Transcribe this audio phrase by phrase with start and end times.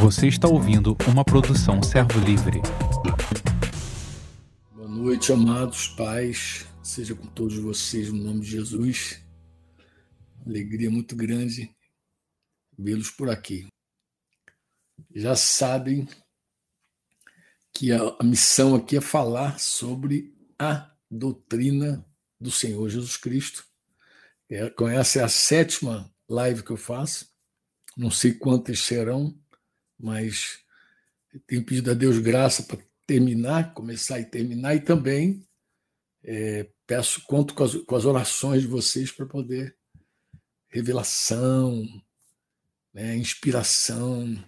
[0.00, 2.60] Você está ouvindo uma produção Servo Livre.
[4.74, 6.66] Boa noite, amados pais.
[6.82, 9.22] Seja com todos vocês no nome de Jesus.
[10.44, 11.74] Alegria muito grande
[12.78, 13.66] vê-los por aqui.
[15.14, 16.08] Já sabem
[17.72, 22.04] que a, missão aqui é falar sobre a doutrina
[22.40, 23.64] do Senhor Jesus Cristo.
[24.50, 27.30] É, essa é a sétima live que eu faço.
[27.96, 29.38] Não sei quantas serão,
[30.02, 30.58] mas
[31.46, 35.46] tenho pedido a Deus graça para terminar, começar e terminar, e também
[36.24, 39.76] é, peço conto com as, com as, orações de vocês para poder
[40.68, 41.86] revelação,
[42.92, 44.42] né, inspiração,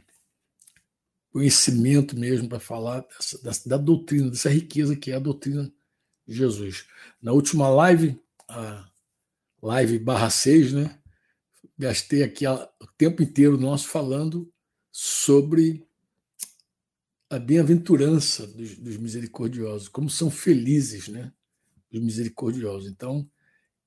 [1.31, 3.05] conhecimento mesmo para falar
[3.43, 5.73] dessa, da doutrina, dessa riqueza que é a doutrina
[6.27, 6.87] de Jesus.
[7.21, 8.89] Na última live, a
[9.63, 10.99] live barra 6, né?
[11.77, 14.51] Gastei aqui o tempo inteiro nosso falando
[14.97, 15.85] sobre
[17.29, 21.33] a bem-aventurança dos, dos, misericordiosos, como são felizes, né?
[21.93, 22.89] Os misericordiosos.
[22.89, 23.29] Então,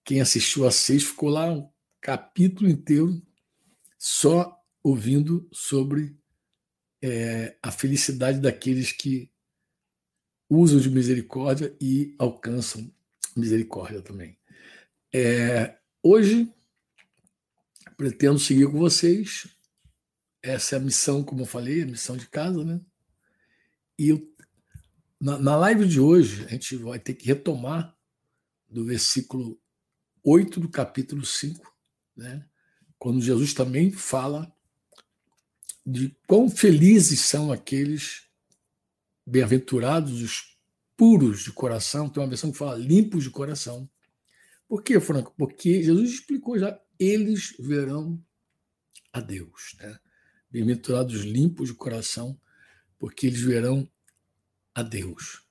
[0.04, 1.70] quem assistiu a seis ficou lá um
[2.02, 3.22] capítulo inteiro
[3.98, 6.14] só ouvindo sobre
[7.02, 9.31] é, a felicidade daqueles que
[10.50, 12.94] usam de misericórdia e alcançam
[13.34, 14.38] misericórdia também.
[15.14, 16.52] É, hoje
[17.96, 19.56] pretendo seguir com vocês.
[20.42, 22.80] Essa é a missão, como eu falei, a missão de casa, né?
[23.98, 24.36] E eu,
[25.20, 27.96] na, na live de hoje, a gente vai ter que retomar
[28.70, 29.60] do versículo
[30.24, 31.76] 8 do capítulo 5,
[32.16, 32.46] né?
[33.00, 34.52] quando Jesus também fala
[35.86, 38.28] de quão felizes são aqueles
[39.26, 40.58] bem-aventurados, os
[40.96, 42.10] puros de coração.
[42.10, 43.90] Tem uma versão que fala limpos de coração.
[44.68, 45.34] Por quê, Franco?
[45.38, 48.22] Porque Jesus explicou já, eles verão
[49.14, 49.76] a Deus.
[49.80, 49.98] Né?
[50.58, 52.36] Bem-aventurados limpos de coração,
[52.97, 53.88] porque eles verão
[54.73, 55.44] a Deus.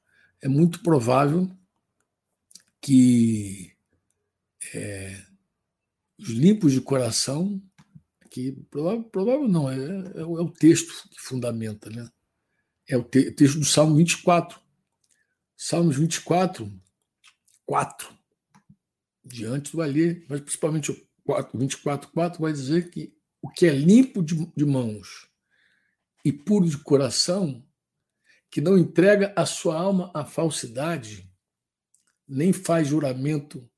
[0.42, 1.48] É muito provável
[2.80, 3.72] que
[4.74, 5.24] é,
[6.18, 7.62] os limpos de coração,
[8.28, 12.10] que provável, provável não, é, é, é, o texto que fundamenta, né?
[12.88, 14.60] É o te, texto do Salmo 24.
[15.56, 16.68] Salmos 24,
[17.64, 18.08] 4.
[19.24, 23.15] Diante do ali, mas principalmente o 4, 24, 4 vai dizer que
[23.46, 25.30] o que é limpo de, de mãos
[26.24, 27.64] e puro de coração,
[28.50, 31.30] que não entrega a sua alma à falsidade,
[32.26, 33.70] nem faz juramento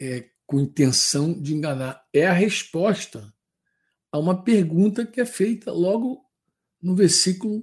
[0.00, 2.04] é, com intenção de enganar.
[2.12, 3.32] É a resposta
[4.10, 6.20] a uma pergunta que é feita logo
[6.82, 7.62] no versículo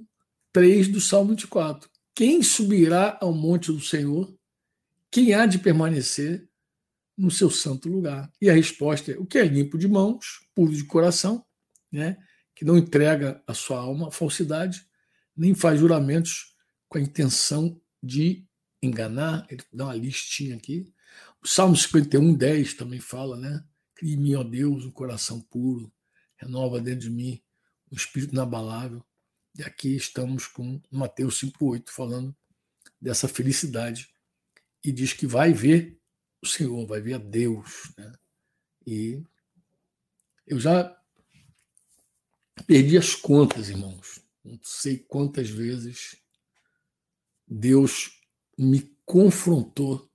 [0.54, 1.90] 3 do Salmo 24.
[2.14, 4.34] Quem subirá ao monte do Senhor?
[5.10, 6.48] Quem há de permanecer
[7.20, 8.30] no seu santo lugar?
[8.40, 11.44] E a resposta é: o que é limpo de mãos, puro de coração,
[11.92, 12.16] né?
[12.54, 14.86] que não entrega a sua alma à falsidade,
[15.36, 16.54] nem faz juramentos
[16.88, 18.46] com a intenção de
[18.82, 19.46] enganar.
[19.50, 20.92] Ele dá uma listinha aqui.
[21.42, 23.64] O Salmo 51, 10 também fala, né?
[23.94, 25.92] Cria em mim, ó Deus, um coração puro,
[26.36, 27.42] renova dentro de mim
[27.90, 29.04] um espírito inabalável.
[29.58, 32.34] E aqui estamos com Mateus 5,8 falando
[33.00, 34.08] dessa felicidade.
[34.84, 35.99] E diz que vai ver
[36.42, 37.92] o Senhor, vai ver a Deus.
[37.96, 38.12] Né?
[38.86, 39.22] E
[40.46, 40.96] eu já
[42.66, 44.20] perdi as contas, irmãos.
[44.44, 46.16] Não sei quantas vezes
[47.46, 48.20] Deus
[48.56, 50.10] me confrontou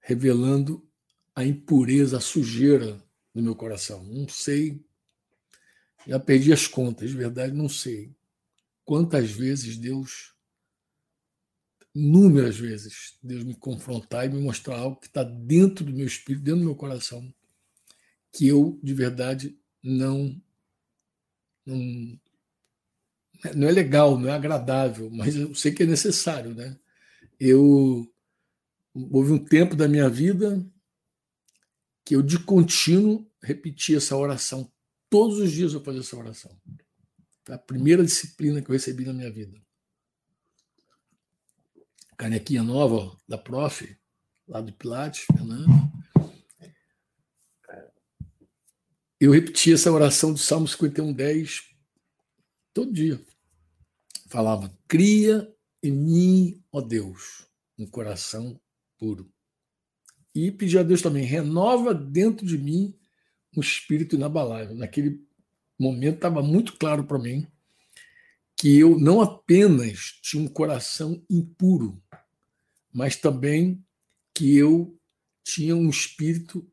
[0.00, 0.88] revelando
[1.34, 3.02] a impureza, a sujeira
[3.34, 4.04] no meu coração.
[4.04, 4.84] Não sei,
[6.06, 8.14] já perdi as contas, de verdade, não sei
[8.84, 10.35] quantas vezes Deus,
[11.96, 16.44] inúmeras vezes, Deus me confrontar e me mostrar algo que está dentro do meu espírito,
[16.44, 17.32] dentro do meu coração,
[18.30, 20.38] que eu, de verdade, não.
[21.64, 22.20] não
[23.54, 26.78] não é legal, não é agradável, mas eu sei que é necessário, né?
[27.38, 28.10] Eu
[28.94, 30.66] houve um tempo da minha vida
[32.02, 34.72] que eu de contínuo repetia essa oração.
[35.10, 36.58] Todos os dias eu fazia essa oração.
[37.44, 39.60] Foi a primeira disciplina que eu recebi na minha vida.
[42.16, 43.96] Canequinha nova da prof,
[44.48, 45.68] lá do Pilates, Fernando.
[49.20, 51.62] Eu repetia essa oração do Salmo 51, 10
[52.72, 53.20] todo dia.
[54.28, 55.52] Falava: Cria
[55.82, 57.46] em mim, ó Deus,
[57.78, 58.60] um coração
[58.98, 59.30] puro.
[60.34, 62.98] E pedir a Deus também, renova dentro de mim
[63.56, 64.74] um espírito inabalável.
[64.74, 65.26] Naquele
[65.78, 67.46] momento estava muito claro para mim
[68.56, 72.02] que eu não apenas tinha um coração impuro,
[72.96, 73.84] mas também
[74.34, 74.98] que eu
[75.44, 76.66] tinha um espírito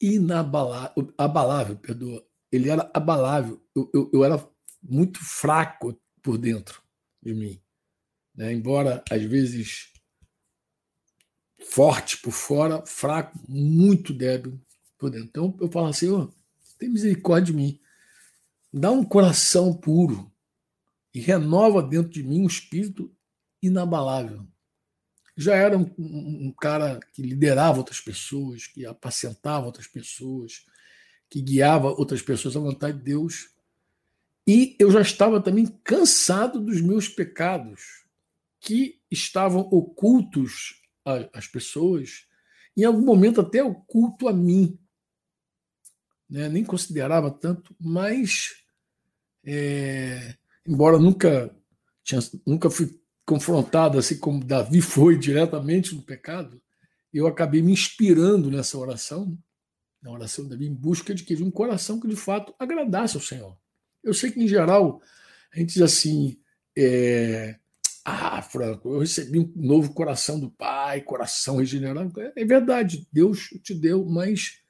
[0.00, 2.24] inabalável, abalável, perdoa.
[2.52, 3.60] Ele era abalável.
[3.74, 4.48] eu, eu, eu era
[4.80, 6.80] muito fraco por dentro
[7.20, 7.60] de mim.
[8.36, 8.52] Né?
[8.52, 9.92] Embora, às vezes,
[11.68, 14.60] forte por fora, fraco, muito débil
[14.96, 15.26] por dentro.
[15.26, 16.32] Então, eu falo assim, oh,
[16.78, 17.80] tem misericórdia de mim.
[18.72, 20.32] Dá um coração puro
[21.12, 23.12] e renova dentro de mim um espírito
[23.60, 24.46] inabalável.
[25.40, 30.66] Já era um, um, cara que liderava outras pessoas, que apacentava outras pessoas,
[31.30, 33.50] que guiava outras pessoas à vontade de Deus.
[34.44, 38.04] E eu já estava também cansado dos meus pecados,
[38.58, 40.82] que estavam ocultos
[41.32, 42.26] às pessoas,
[42.76, 44.76] em algum momento até oculto a mim.
[46.28, 46.48] Né?
[46.48, 48.56] Nem considerava tanto, mas,
[49.44, 50.34] é,
[50.66, 51.54] embora nunca,
[52.02, 52.97] tinha, nunca fui
[53.28, 56.58] confrontado assim como Davi foi diretamente no pecado,
[57.12, 59.38] eu acabei me inspirando nessa oração,
[60.02, 63.22] na oração de Davi, em busca de que um coração que de fato agradasse ao
[63.22, 63.54] Senhor.
[64.02, 65.02] Eu sei que em geral
[65.52, 66.38] a gente diz assim,
[66.76, 67.56] é,
[68.02, 72.10] ah, Franco, eu recebi um novo coração do Pai, coração regenerado.
[72.34, 74.60] É verdade, Deus te deu, mas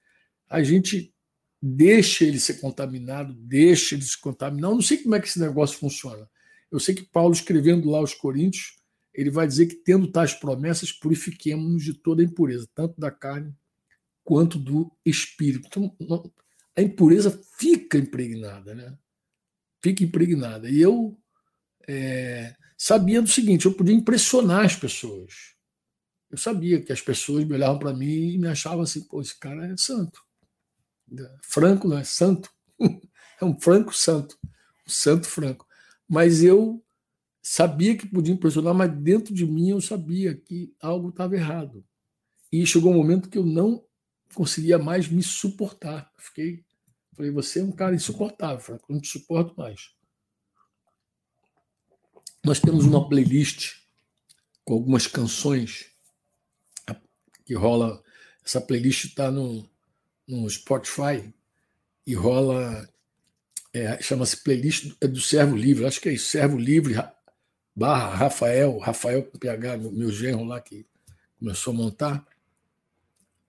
[0.49, 1.15] a gente
[1.63, 4.71] deixa ele ser contaminado, deixa ele se contaminar.
[4.71, 6.29] Eu não sei como é que esse negócio funciona.
[6.71, 8.79] Eu sei que Paulo, escrevendo lá aos Coríntios,
[9.15, 13.55] ele vai dizer que, tendo tais promessas, purifiquemos-nos de toda a impureza, tanto da carne
[14.23, 15.67] quanto do espírito.
[16.01, 16.33] Então,
[16.77, 18.97] a impureza fica impregnada, né?
[19.83, 20.69] Fica impregnada.
[20.69, 21.19] E eu
[21.89, 25.57] é, sabia do seguinte: eu podia impressionar as pessoas.
[26.31, 29.39] Eu sabia que as pessoas me olhavam para mim e me achavam assim: pô, esse
[29.39, 30.23] cara é santo.
[31.43, 32.53] Franco não é santo.
[33.41, 34.39] é um franco santo.
[34.87, 35.68] Um santo franco
[36.09, 36.83] mas eu
[37.43, 41.85] sabia que podia impressionar, mas dentro de mim eu sabia que algo estava errado.
[42.51, 43.85] E chegou um momento que eu não
[44.35, 46.11] conseguia mais me suportar.
[46.19, 46.65] Fiquei,
[47.15, 49.91] falei, você é um cara insuportável, Franco, eu não te suporto mais.
[52.45, 53.75] Nós temos uma playlist
[54.65, 55.91] com algumas canções
[57.45, 58.03] que rola.
[58.45, 59.69] Essa playlist está no,
[60.27, 61.35] no Spotify
[62.07, 62.89] e rola
[63.79, 66.95] é, chama-se playlist é do Servo Livre, acho que é isso, Servo Livre
[67.75, 70.85] barra Rafael, Rafael PH, meu genro lá que
[71.39, 72.27] começou a montar.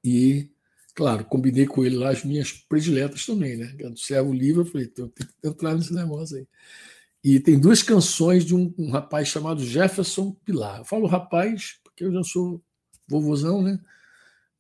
[0.04, 0.52] E,
[0.94, 3.76] claro, combinei com ele lá as minhas prediletas também, né?
[3.80, 6.48] É do Servo Livre, eu falei, então, tem que entrar nesse negócio aí.
[7.24, 10.80] E tem duas canções de um, um rapaz chamado Jefferson Pilar.
[10.80, 12.62] Eu falo rapaz porque eu já sou
[13.08, 13.80] vovozão, né?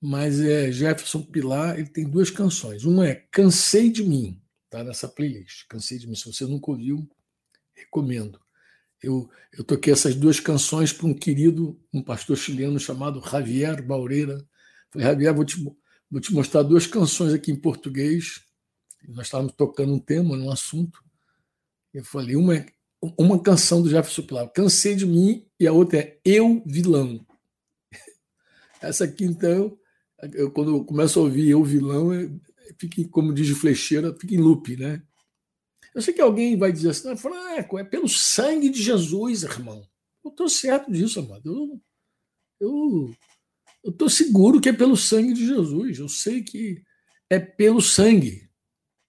[0.01, 2.83] Mas é Jefferson Pilar, ele tem duas canções.
[2.86, 5.66] Uma é Cansei de Mim, Está nessa playlist.
[5.68, 6.13] Cansei de mim.
[6.13, 7.10] Se você nunca ouviu,
[7.74, 8.39] recomendo.
[9.01, 14.45] Eu, eu toquei essas duas canções para um querido, um pastor chileno chamado Javier Baureira.
[14.92, 15.63] Falei, Javier, vou te,
[16.12, 18.44] vou te mostrar duas canções aqui em português.
[19.07, 21.04] Nós estávamos tocando um tema, um assunto.
[21.92, 22.68] Eu falei, uma é
[23.18, 27.25] uma canção do Jefferson Pilar, Cansei de Mim, e a outra é Eu Vilão.
[28.80, 29.75] Essa aqui, então,
[30.33, 32.12] eu, quando eu começo a ouvir Eu Vilão,
[32.77, 35.01] fique, como diz o Flecheira, fica em loop, né?
[35.94, 39.88] Eu sei que alguém vai dizer assim, Franco, é pelo sangue de Jesus, irmão.
[40.24, 41.81] Eu estou certo disso, amado.
[42.60, 43.16] Eu
[43.83, 46.00] estou seguro que é pelo sangue de Jesus.
[46.00, 46.83] Eu sei que
[47.30, 48.50] é pelo sangue.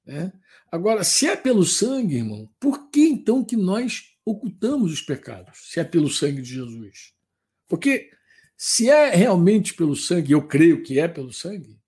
[0.07, 0.33] Né?
[0.71, 5.71] Agora, se é pelo sangue, irmão, por que então que nós ocultamos os pecados?
[5.71, 7.13] Se é pelo sangue de Jesus?
[7.69, 8.11] Porque
[8.57, 11.80] se é realmente pelo sangue, eu creio que é pelo sangue,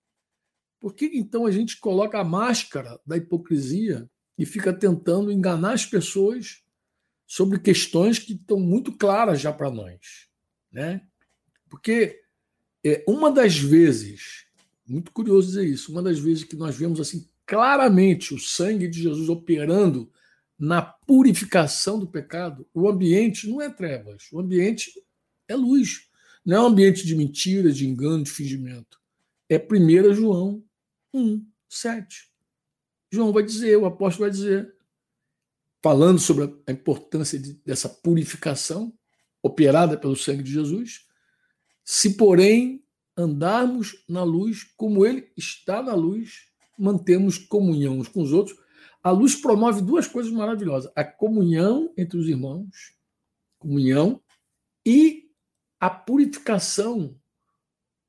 [0.82, 5.86] por que então a gente coloca a máscara da hipocrisia e fica tentando enganar as
[5.86, 6.64] pessoas
[7.24, 10.26] sobre questões que estão muito claras já para nós?
[10.72, 11.00] Né?
[11.70, 12.20] Porque
[12.84, 14.44] é, uma das vezes,
[14.84, 19.02] muito curioso dizer isso, uma das vezes que nós vemos assim claramente o sangue de
[19.02, 20.10] Jesus operando
[20.58, 24.92] na purificação do pecado, o ambiente não é trevas, o ambiente
[25.46, 26.08] é luz.
[26.44, 29.00] Não é um ambiente de mentira, de engano, de fingimento.
[29.48, 30.64] É 1 João
[31.12, 32.30] 1, 7.
[33.10, 34.74] João vai dizer, o apóstolo vai dizer,
[35.82, 38.92] falando sobre a importância de, dessa purificação
[39.42, 41.06] operada pelo sangue de Jesus.
[41.84, 42.84] Se, porém,
[43.16, 46.46] andarmos na luz, como ele está na luz,
[46.78, 48.56] mantemos comunhão uns com os outros.
[49.02, 52.94] A luz promove duas coisas maravilhosas: a comunhão entre os irmãos,
[53.58, 54.22] comunhão,
[54.86, 55.30] e
[55.80, 57.18] a purificação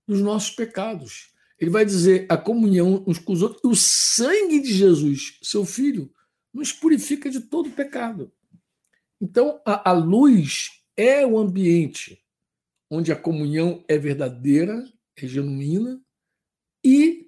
[0.07, 1.32] dos nossos pecados.
[1.63, 3.61] Ele vai dizer a comunhão uns com os outros.
[3.63, 6.11] O sangue de Jesus, seu filho,
[6.53, 8.29] nos purifica de todo pecado.
[9.21, 10.67] Então, a, a luz
[10.97, 12.21] é o ambiente
[12.91, 16.01] onde a comunhão é verdadeira, é genuína,
[16.83, 17.27] e,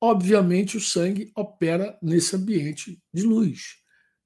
[0.00, 3.76] obviamente, o sangue opera nesse ambiente de luz.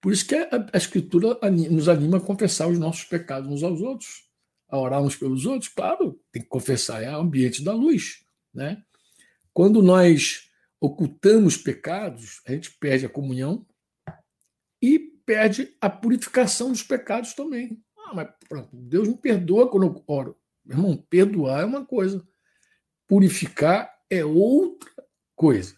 [0.01, 1.39] Por isso que a, a Escritura
[1.71, 4.31] nos anima a confessar os nossos pecados uns aos outros,
[4.67, 5.71] a orar uns pelos outros.
[5.71, 8.25] Claro, tem que confessar, é o ambiente da luz.
[8.53, 8.83] Né?
[9.53, 13.67] Quando nós ocultamos pecados, a gente perde a comunhão
[14.81, 17.81] e perde a purificação dos pecados também.
[17.97, 18.29] Ah, mas
[18.73, 20.37] Deus me perdoa quando eu oro.
[20.65, 22.27] Meu irmão, perdoar é uma coisa,
[23.07, 24.91] purificar é outra
[25.35, 25.77] coisa.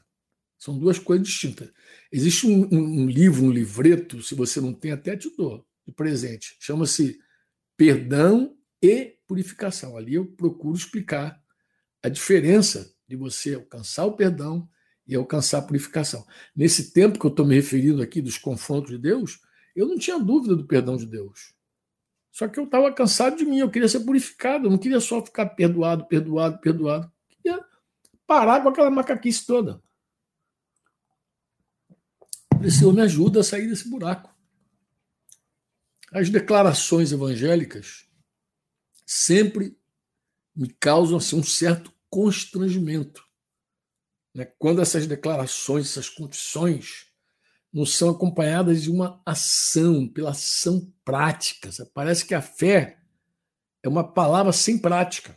[0.58, 1.70] São duas coisas distintas.
[2.10, 6.56] Existe um, um livro, um livreto, se você não tem, até te dou de presente.
[6.58, 7.18] Chama-se
[7.76, 9.96] Perdão e Purificação.
[9.96, 11.42] Ali eu procuro explicar
[12.02, 14.68] a diferença de você alcançar o perdão
[15.06, 16.26] e alcançar a purificação.
[16.56, 19.40] Nesse tempo que eu estou me referindo aqui dos confrontos de Deus,
[19.76, 21.54] eu não tinha dúvida do perdão de Deus.
[22.32, 25.24] Só que eu estava cansado de mim, eu queria ser purificado, eu não queria só
[25.24, 27.12] ficar perdoado, perdoado, perdoado.
[27.30, 27.64] Eu queria
[28.26, 29.80] parar com aquela macaquice toda.
[32.60, 34.34] O Senhor me ajuda a sair desse buraco.
[36.10, 38.08] As declarações evangélicas
[39.06, 39.78] sempre
[40.56, 43.26] me causam assim, um certo constrangimento.
[44.32, 44.44] Né?
[44.56, 47.06] Quando essas declarações, essas confissões,
[47.72, 51.70] não são acompanhadas de uma ação, pela ação prática.
[51.92, 53.02] Parece que a fé
[53.82, 55.36] é uma palavra sem prática.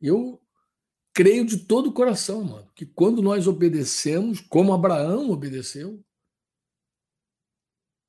[0.00, 0.42] Eu
[1.12, 6.02] creio de todo o coração, mano, que quando nós obedecemos, como Abraão obedeceu,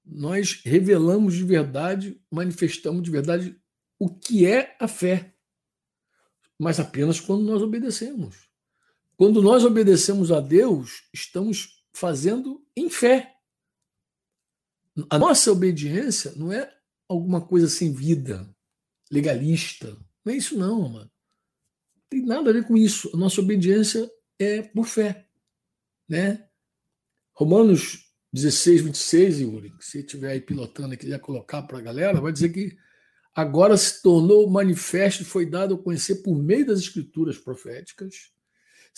[0.06, 3.62] nós revelamos de verdade, manifestamos de verdade
[4.00, 5.36] o que é a fé,
[6.60, 8.50] mas apenas quando nós obedecemos.
[9.16, 13.36] Quando nós obedecemos a Deus, estamos fazendo em fé.
[15.10, 16.72] A nossa obediência não é
[17.08, 18.54] alguma coisa sem vida,
[19.10, 19.98] legalista.
[20.24, 20.90] Não é isso, não.
[20.90, 21.10] Não
[22.10, 23.10] tem nada a ver com isso.
[23.14, 25.28] A nossa obediência é por fé.
[26.08, 26.48] Né?
[27.34, 32.32] Romanos 16, 26, Yuri, se estiver aí pilotando e quiser colocar para a galera, vai
[32.32, 32.78] dizer que
[33.36, 38.32] agora se tornou manifesto e foi dado a conhecer por meio das escrituras proféticas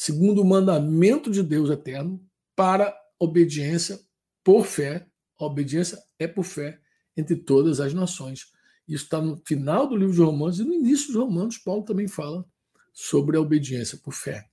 [0.01, 2.19] segundo o mandamento de Deus eterno,
[2.55, 3.99] para obediência
[4.43, 5.05] por fé.
[5.39, 6.79] A obediência é por fé
[7.15, 8.47] entre todas as nações.
[8.87, 12.07] Isso está no final do livro de Romanos e no início de Romanos, Paulo também
[12.07, 12.43] fala
[12.91, 14.49] sobre a obediência por fé.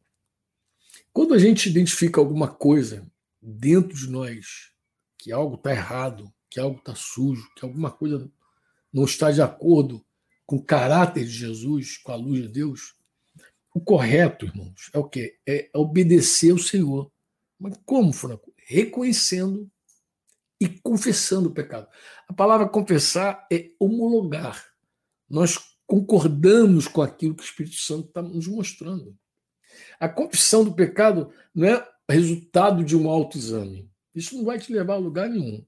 [1.15, 4.71] Quando a gente identifica alguma coisa dentro de nós,
[5.17, 8.31] que algo está errado, que algo está sujo, que alguma coisa
[8.93, 10.05] não está de acordo
[10.47, 12.95] com o caráter de Jesus, com a luz de Deus,
[13.75, 15.39] o correto, irmãos, é o quê?
[15.47, 17.13] É obedecer ao Senhor.
[17.59, 18.53] Mas como, Franco?
[18.67, 19.71] Reconhecendo
[20.61, 21.87] e confessando o pecado.
[22.29, 24.65] A palavra confessar é homologar.
[25.29, 29.17] Nós concordamos com aquilo que o Espírito Santo está nos mostrando.
[30.01, 33.91] A confissão do pecado não é resultado de um autoexame.
[34.15, 35.65] Isso não vai te levar a lugar nenhum.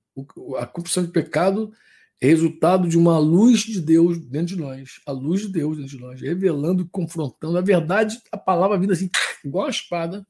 [0.58, 1.72] A confissão de pecado
[2.20, 6.02] resultado de uma luz de Deus dentro de nós, a luz de Deus dentro de
[6.02, 7.56] nós, revelando confrontando.
[7.56, 9.08] A verdade, a palavra vindo assim,
[9.44, 10.26] igual a espada,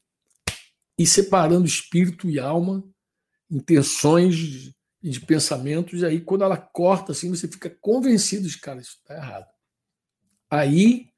[0.97, 2.85] e separando espírito e alma,
[3.51, 8.81] intenções de, de pensamentos, e aí quando ela corta assim, você fica convencido de, cara,
[8.81, 9.47] isso está errado.
[10.49, 11.09] Aí,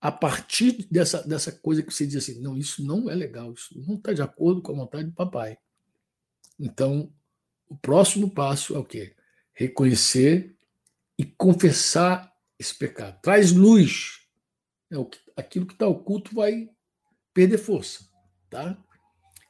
[0.00, 3.76] a partir dessa, dessa coisa que você diz assim, não, isso não é legal, isso
[3.86, 5.58] não está de acordo com a vontade do papai.
[6.58, 7.12] Então,
[7.68, 9.14] o próximo passo é o quê?
[9.60, 10.56] Reconhecer
[11.18, 13.20] e confessar esse pecado.
[13.20, 14.26] Traz luz.
[14.90, 14.96] É
[15.36, 16.70] aquilo que está oculto vai
[17.34, 18.08] perder força.
[18.48, 18.82] Tá?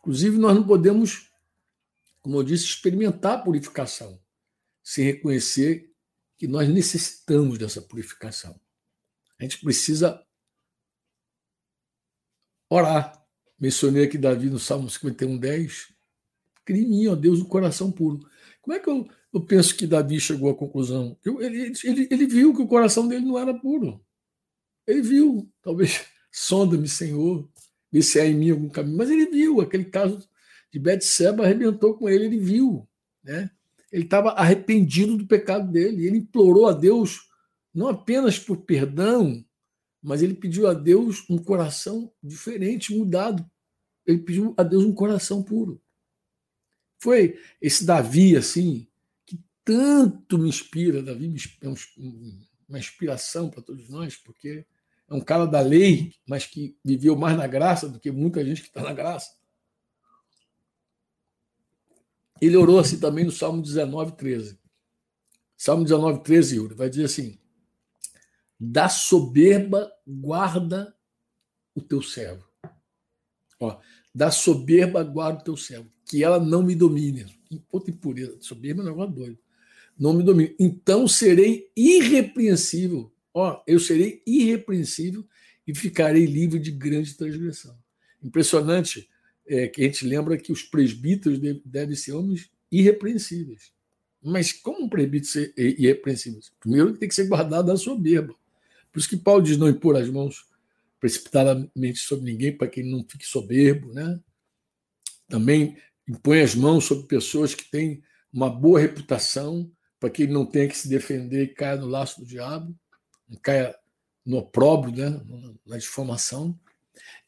[0.01, 1.31] Inclusive, nós não podemos,
[2.21, 4.21] como eu disse, experimentar a purificação
[4.83, 5.95] sem reconhecer
[6.37, 8.61] que nós necessitamos dessa purificação.
[9.39, 10.27] A gente precisa
[12.69, 13.25] orar.
[13.59, 15.95] Mencionei aqui Davi no Salmo 51, 10.
[16.65, 18.29] Cria em mim, ó Deus, o coração puro.
[18.61, 21.17] Como é que eu eu penso que Davi chegou à conclusão.
[21.25, 24.05] Ele, ele, ele viu que o coração dele não era puro.
[24.87, 27.49] Ele viu, talvez, sonda-me, Senhor,
[27.93, 28.97] vê se há em mim algum caminho.
[28.97, 30.29] Mas ele viu, aquele caso
[30.73, 32.89] de Betseba arrebentou com ele, ele viu.
[33.23, 33.51] Né?
[33.93, 36.07] Ele estava arrependido do pecado dele.
[36.07, 37.29] Ele implorou a Deus,
[37.73, 39.45] não apenas por perdão,
[40.03, 43.49] mas ele pediu a Deus um coração diferente, mudado.
[44.05, 45.81] Ele pediu a Deus um coração puro.
[46.99, 48.87] Foi esse Davi, assim,
[49.71, 51.69] tanto me inspira, Davi é
[52.69, 54.67] uma inspiração para todos nós, porque
[55.09, 58.63] é um cara da lei, mas que viveu mais na graça do que muita gente
[58.63, 59.31] que está na graça.
[62.41, 64.59] Ele orou assim também no Salmo 19, 13.
[65.57, 67.39] Salmo 19, 13, Yuri, vai dizer assim:
[68.59, 70.93] da soberba guarda
[71.77, 72.45] o teu servo.
[73.61, 73.79] Ó,
[74.13, 77.25] da soberba guarda o teu servo, que ela não me domine.
[77.71, 78.37] outra impureza.
[78.41, 79.39] Soberba é um negócio doido.
[80.01, 80.57] Não me domine.
[80.59, 83.13] Então serei irrepreensível.
[83.35, 85.23] Ó, eu serei irrepreensível
[85.67, 87.77] e ficarei livre de grande transgressão.
[88.23, 89.07] Impressionante
[89.47, 93.73] é, que a gente lembra que os presbíteros devem ser homens irrepreensíveis.
[94.23, 96.41] Mas como um presbítero ser irrepreensível?
[96.59, 98.35] Primeiro tem que ser guardado da soberba.
[98.91, 100.47] Por isso que Paulo diz não impor as mãos
[100.99, 104.19] precipitadamente sobre ninguém para que ele não fique soberbo, né?
[105.29, 105.77] Também
[106.09, 108.03] impõe as mãos sobre pessoas que têm
[108.33, 112.21] uma boa reputação para que ele não tenha que se defender e caia no laço
[112.21, 112.75] do diabo,
[113.43, 113.79] caia
[114.25, 115.21] no opróbrio, né?
[115.67, 116.59] na difamação.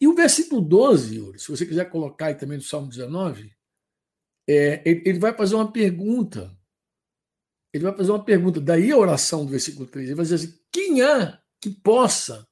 [0.00, 3.54] E o versículo 12, Yuri, se você quiser colocar aí também no Salmo 19,
[4.48, 6.56] é, ele vai fazer uma pergunta.
[7.72, 8.60] Ele vai fazer uma pergunta.
[8.60, 10.08] Daí a oração do versículo 3.
[10.08, 12.46] Ele vai dizer assim: quem há que possa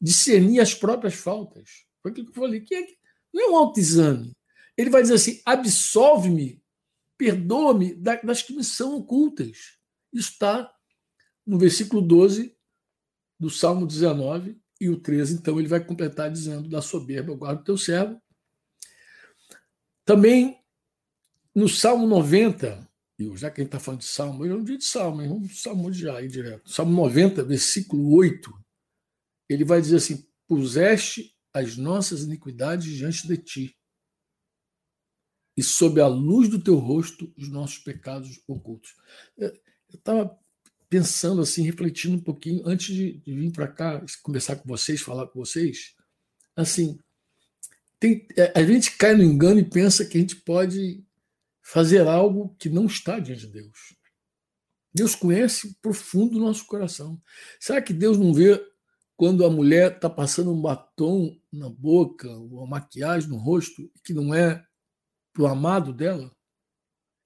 [0.00, 1.84] discernir as próprias faltas?
[2.02, 2.60] Foi aquilo que eu falei.
[2.60, 2.98] Quem é que...
[3.32, 4.36] Não é um autoexame.
[4.76, 6.60] Ele vai dizer assim: absolve-me,
[7.18, 9.76] perdoa-me das que me são ocultas.
[10.12, 10.72] Isso está
[11.44, 12.56] no versículo 12
[13.38, 15.34] do Salmo 19 e o 13.
[15.34, 18.20] Então ele vai completar dizendo: da soberba guarda o teu servo.
[20.04, 20.58] Também
[21.54, 22.88] no Salmo 90,
[23.34, 25.90] já que a gente está falando de Salmo, eu não digo de Salmo, vamos Salmo
[25.90, 26.70] de já aí direto.
[26.70, 28.50] Salmo 90, versículo 8,
[29.48, 33.77] ele vai dizer assim: Puseste as nossas iniquidades diante de ti,
[35.58, 38.94] e sob a luz do teu rosto os nossos pecados ocultos.
[39.36, 39.52] Eu
[39.92, 40.38] estava
[40.88, 45.26] pensando assim, refletindo um pouquinho, antes de, de vir para cá, conversar com vocês, falar
[45.26, 45.96] com vocês,
[46.54, 46.96] assim,
[47.98, 51.04] tem, é, a gente cai no engano e pensa que a gente pode
[51.60, 53.96] fazer algo que não está diante de Deus.
[54.94, 57.20] Deus conhece profundo o nosso coração.
[57.58, 58.64] Será que Deus não vê
[59.16, 64.32] quando a mulher está passando um batom na boca, uma maquiagem no rosto, que não
[64.32, 64.64] é
[65.38, 66.34] para o amado dela?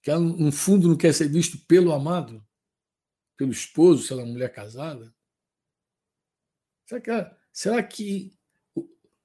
[0.02, 2.46] Que ela, no fundo, não quer ser visto pelo amado?
[3.38, 5.14] Pelo esposo, se ela é uma mulher casada?
[6.84, 8.36] Será que, será que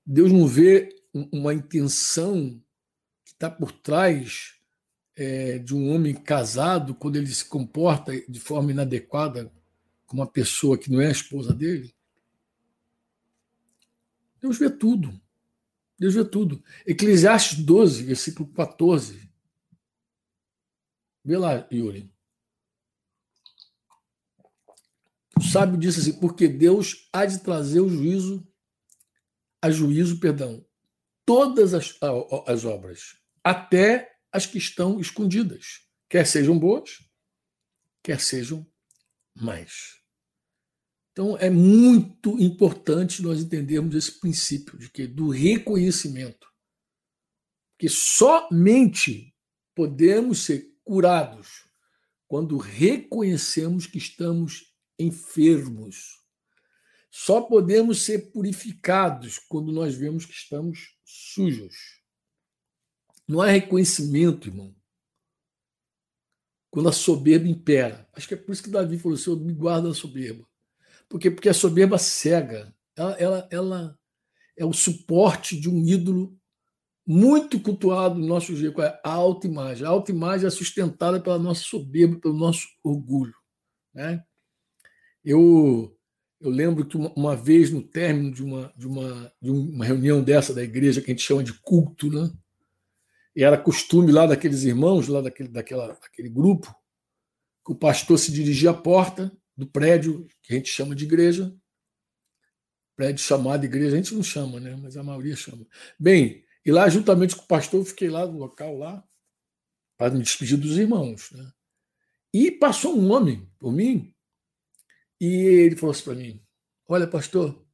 [0.05, 0.87] Deus não vê
[1.33, 2.63] uma intenção
[3.25, 4.55] que está por trás
[5.17, 9.51] é, de um homem casado quando ele se comporta de forma inadequada
[10.05, 11.93] com uma pessoa que não é a esposa dele?
[14.39, 15.19] Deus vê tudo.
[15.97, 16.63] Deus vê tudo.
[16.85, 19.27] Eclesiastes 12, versículo 14.
[21.23, 22.13] Vê lá, Yuri.
[25.37, 28.47] O sábio disse assim: porque Deus há de trazer o juízo,
[29.61, 30.65] a juízo, perdão,
[31.25, 31.97] todas as,
[32.47, 37.03] as obras, até as que estão escondidas, quer sejam boas,
[38.03, 38.65] quer sejam
[39.35, 40.01] mais.
[41.17, 46.47] Então é muito importante nós entendermos esse princípio de que do reconhecimento,
[47.75, 49.35] que somente
[49.73, 51.65] podemos ser curados
[52.27, 56.23] quando reconhecemos que estamos enfermos.
[57.09, 61.99] Só podemos ser purificados quando nós vemos que estamos sujos.
[63.27, 64.75] Não há reconhecimento, irmão.
[66.69, 68.07] Quando a soberba impera.
[68.13, 70.47] Acho que é por isso que Davi falou: Senhor, me guarda a soberba.
[71.09, 71.31] Por quê?
[71.31, 72.73] Porque a soberba cega.
[72.95, 73.99] Ela, ela, ela
[74.57, 76.37] é o suporte de um ídolo
[77.05, 79.85] muito cultuado no nosso jeito, é a autoimagem.
[79.85, 83.33] A autoimagem é sustentada pela nossa soberba, pelo nosso orgulho.
[83.93, 84.21] Né?
[85.23, 85.97] Eu,
[86.41, 90.21] eu lembro que uma, uma, vez, no término de uma, de, uma, de uma reunião
[90.21, 92.29] dessa da igreja, que a gente chama de culto, né?
[93.33, 96.75] E era costume lá daqueles irmãos, lá daquele, daquela, daquele grupo,
[97.63, 101.53] que o pastor se dirigia à porta do prédio que a gente chama de igreja.
[102.95, 104.75] Prédio chamado igreja, a gente não chama, né?
[104.75, 105.65] Mas a maioria chama.
[105.99, 109.03] Bem, e lá, juntamente com o pastor, eu fiquei lá no local lá,
[109.97, 111.31] para me despedir dos irmãos.
[111.31, 111.51] Né?
[112.33, 114.13] E passou um homem por mim,
[115.19, 116.43] e ele falou assim para mim:
[116.87, 117.65] Olha, pastor,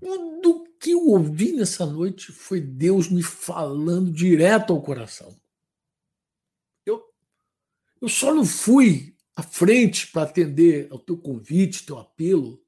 [0.00, 5.38] tudo que eu ouvi nessa noite foi Deus me falando direto ao coração.
[6.84, 7.02] Eu,
[8.00, 12.64] eu só não fui à frente para atender ao teu convite, teu apelo,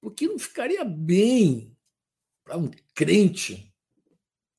[0.00, 1.76] porque não ficaria bem
[2.44, 3.74] para um crente,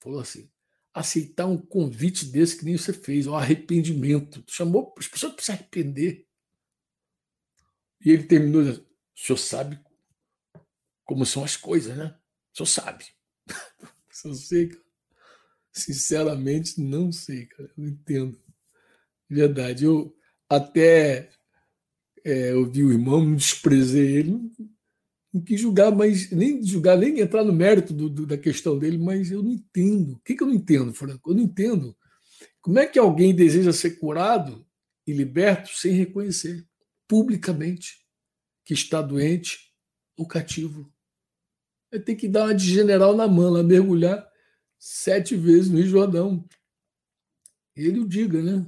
[0.02, 0.52] falou assim,
[0.94, 4.44] aceitar um convite desse que nem você fez, o arrependimento.
[4.48, 6.28] Chamou as pessoas para se arrepender.
[8.04, 9.80] E ele terminou dizendo: o senhor sabe
[11.06, 12.20] como são as coisas, né?
[12.54, 13.06] O senhor sabe.
[14.26, 14.84] Eu sei, cara.
[15.72, 17.70] Sinceramente, não sei, cara.
[17.70, 18.44] Eu não entendo.
[19.30, 19.86] Verdade.
[19.86, 20.19] Eu
[20.50, 21.30] até
[22.24, 24.32] é, ouvi o irmão, não desprezei ele,
[25.32, 28.98] não, quis julgar, mas nem julgar, nem entrar no mérito do, do, da questão dele,
[28.98, 30.14] mas eu não entendo.
[30.14, 31.32] O que, que eu não entendo, Franco?
[31.32, 31.96] Eu não entendo
[32.62, 34.66] Como é que alguém deseja ser curado
[35.06, 36.68] e liberto sem reconhecer
[37.08, 38.06] publicamente
[38.66, 39.72] que está doente
[40.18, 40.92] ou cativo?
[41.92, 44.28] Vai ter que dar uma de general na mão, lá, mergulhar
[44.78, 46.48] sete vezes no Rio Jordão.
[47.76, 48.66] Ele o diga, né?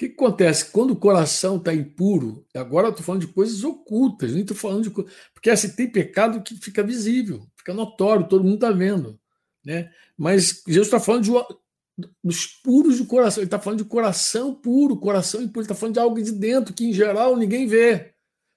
[0.00, 0.72] Que, que acontece?
[0.72, 4.84] Quando o coração está impuro, agora eu estou falando de coisas ocultas, nem estou falando
[4.84, 4.90] de
[5.34, 9.20] Porque assim, tem pecado que fica visível, fica notório, todo mundo está vendo.
[9.62, 9.90] Né?
[10.16, 14.96] Mas Jesus está falando de, dos puros do coração, ele está falando de coração puro,
[14.96, 18.14] coração impuro, ele está falando de algo de dentro que, em geral, ninguém vê.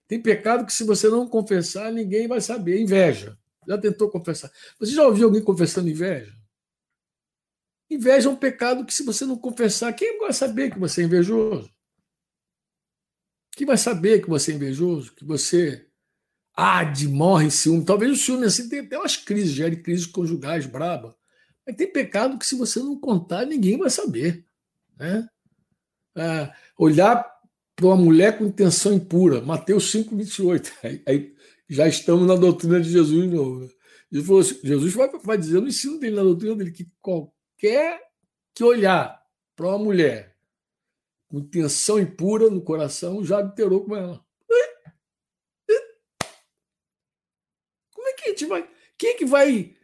[0.07, 2.79] Tem pecado que, se você não confessar, ninguém vai saber.
[2.79, 3.37] Inveja.
[3.67, 4.49] Já tentou confessar?
[4.79, 6.33] Você já ouviu alguém confessando inveja?
[7.89, 11.05] Inveja é um pecado que, se você não confessar, quem vai saber que você é
[11.05, 11.69] invejoso?
[13.55, 15.13] Quem vai saber que você é invejoso?
[15.13, 15.87] Que você
[16.55, 17.85] ade, morre em ciúme?
[17.85, 21.15] Talvez o ciúme assim tem até umas crises, gere crises conjugais braba.
[21.65, 24.45] Mas tem pecado que, se você não contar, ninguém vai saber.
[24.97, 25.27] Né?
[26.15, 27.31] É, olhar
[27.75, 30.71] para uma mulher com intenção impura, Mateus 5, 28.
[30.83, 31.33] Aí, aí
[31.69, 33.61] já estamos na doutrina de Jesus de novo.
[33.61, 33.69] Né?
[34.11, 36.87] Jesus, assim, vai, vai dizer no ensino dele, na doutrina dele, que
[37.63, 38.01] qualquer
[38.53, 40.37] que olhar para uma mulher
[41.29, 44.23] com intenção impura no coração já adulterou com ela.
[47.93, 48.69] Como é que a gente vai.
[48.97, 49.75] Quem é que vai.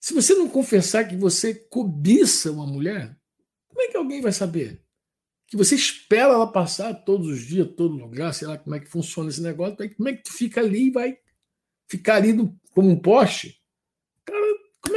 [0.00, 3.16] Se você não confessar que você cobiça uma mulher,
[3.68, 4.82] como é que alguém vai saber?
[5.46, 8.86] Que você espera ela passar todos os dias, todo lugar, sei lá como é que
[8.86, 11.18] funciona esse negócio, como é que tu fica ali e vai
[11.88, 12.34] ficar ali
[12.72, 13.59] como um poste?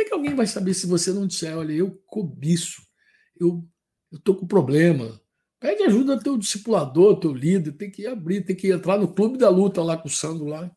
[0.03, 2.81] É que alguém vai saber se você não disser, olha, eu cobiço,
[3.39, 3.65] eu
[4.11, 5.19] estou com problema?
[5.61, 9.37] Pede ajuda ao teu discipulador, teu líder, tem que abrir, tem que entrar no clube
[9.37, 10.69] da luta lá com o Sandro lá.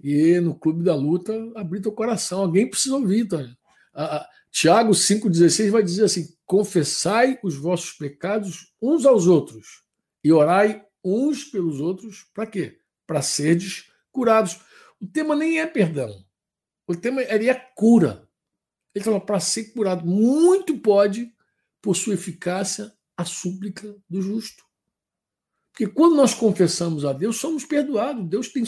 [0.00, 2.42] E no clube da luta, abrir teu coração.
[2.42, 3.44] Alguém precisa ouvir, tá?
[3.92, 9.82] A, a, Tiago 5,16 vai dizer assim: confessai os vossos pecados uns aos outros
[10.22, 12.78] e orai uns pelos outros, para quê?
[13.04, 14.60] Para serdes curados.
[15.00, 16.24] O tema nem é perdão.
[16.92, 18.28] O tema é cura.
[18.94, 20.06] Ele fala para ser curado.
[20.06, 21.32] Muito pode,
[21.80, 24.62] por sua eficácia, a súplica do justo.
[25.72, 28.28] Porque quando nós confessamos a Deus, somos perdoados.
[28.28, 28.64] Deus tem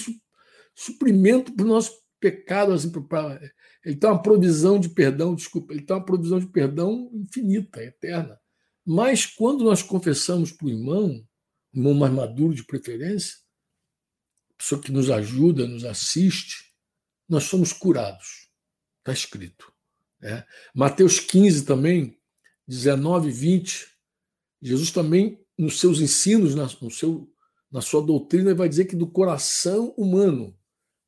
[0.75, 2.73] suprimento para o nosso pecado.
[2.73, 3.39] Assim, pra,
[3.85, 8.41] ele tem uma provisão de perdão, desculpa, ele tem uma provisão de perdão infinita, eterna.
[8.87, 11.23] Mas quando nós confessamos para o irmão,
[11.75, 13.37] irmão mais maduro de preferência,
[14.57, 16.74] pessoa que nos ajuda, nos assiste,
[17.29, 18.49] nós somos curados.
[19.01, 19.73] Está escrito.
[20.21, 20.45] Né?
[20.75, 22.19] Mateus 15 também,
[22.67, 23.87] 19 e 20,
[24.63, 27.31] Jesus também, nos seus ensinos, na, no seu,
[27.71, 30.57] na sua doutrina, vai dizer que do coração humano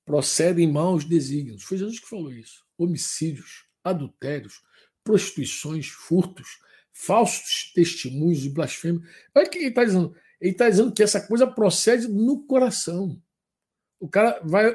[0.04, 1.62] procedem maus desígnios.
[1.62, 2.64] Foi Jesus que falou isso.
[2.78, 4.62] Homicídios, adultérios,
[5.02, 6.58] prostituições, furtos,
[6.92, 9.02] falsos testemunhos e blasfêmia.
[9.34, 10.14] Olha o que ele está dizendo.
[10.40, 13.20] Ele está dizendo que essa coisa procede no coração.
[13.98, 14.74] O cara vai,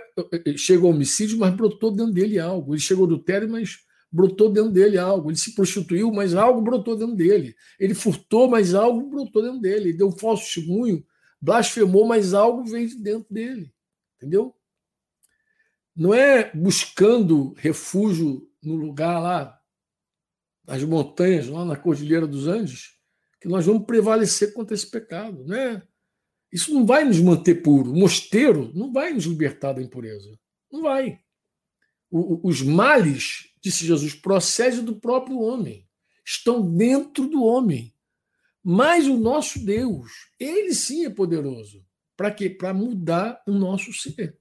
[0.57, 2.73] chegou ao homicídio, mas brotou dentro dele algo.
[2.73, 3.79] Ele chegou ao adultério, mas
[4.11, 5.29] brotou dentro dele algo.
[5.29, 7.55] Ele se prostituiu, mas algo brotou dentro dele.
[7.79, 9.89] Ele furtou, mas algo brotou dentro dele.
[9.89, 11.05] Ele deu um falso testemunho,
[11.39, 13.71] blasfemou, mas algo veio de dentro dele.
[14.17, 14.55] Entendeu?
[15.95, 19.59] Não é buscando refúgio no lugar lá,
[20.65, 22.91] nas montanhas, lá na Cordilheira dos Andes,
[23.39, 25.43] que nós vamos prevalecer contra esse pecado.
[25.45, 25.83] Não é
[26.51, 27.91] isso não vai nos manter puro.
[27.91, 30.37] O mosteiro não vai nos libertar da impureza.
[30.71, 31.19] Não vai.
[32.09, 35.87] O, os males, disse Jesus, procedem do próprio homem.
[36.25, 37.95] Estão dentro do homem.
[38.63, 41.83] Mas o nosso Deus, ele sim é poderoso.
[42.17, 42.49] Para quê?
[42.49, 44.37] Para mudar o nosso ser.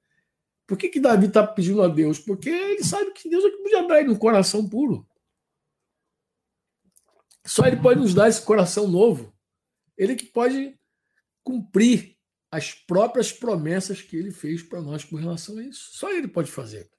[0.66, 2.18] Por que, que Davi está pedindo a Deus?
[2.18, 5.06] Porque ele sabe que Deus é que podia dar ele um coração puro.
[7.46, 9.32] Só ele pode nos dar esse coração novo.
[9.96, 10.78] Ele que pode
[11.42, 12.16] cumprir
[12.50, 15.90] as próprias promessas que ele fez para nós com relação a isso.
[15.92, 16.90] Só ele pode fazer.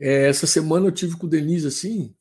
[0.00, 2.14] É, essa semana eu tive com o Denise assim,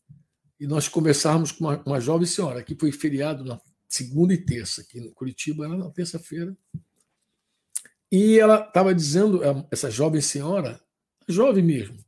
[0.59, 4.81] e nós conversávamos com uma, uma jovem senhora, que foi feriado na segunda e terça,
[4.81, 6.55] aqui no Curitiba, era na terça-feira.
[8.11, 10.79] E ela estava dizendo, essa jovem senhora,
[11.27, 12.03] jovem mesmo,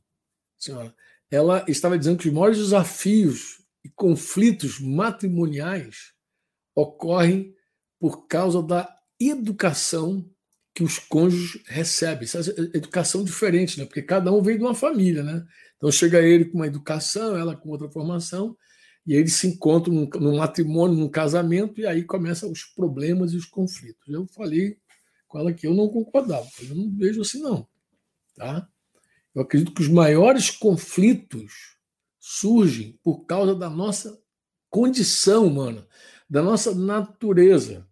[0.56, 0.94] senhora,
[1.30, 6.12] ela estava dizendo que os maiores desafios e conflitos matrimoniais
[6.74, 7.55] ocorrem
[7.98, 10.28] por causa da educação
[10.74, 12.24] que os cônjuges recebem.
[12.24, 12.38] Essa
[12.74, 13.86] educação diferente, né?
[13.86, 15.22] porque cada um vem de uma família.
[15.22, 15.44] Né?
[15.76, 18.56] Então chega ele com uma educação, ela com outra formação,
[19.06, 23.36] e eles se encontram num, num matrimônio, num casamento, e aí começam os problemas e
[23.36, 24.06] os conflitos.
[24.08, 24.76] Eu falei
[25.26, 27.66] com ela que eu não concordava, eu não vejo assim, não.
[28.34, 28.68] Tá?
[29.34, 31.76] Eu acredito que os maiores conflitos
[32.18, 34.18] surgem por causa da nossa
[34.68, 35.86] condição humana,
[36.28, 37.86] da nossa natureza.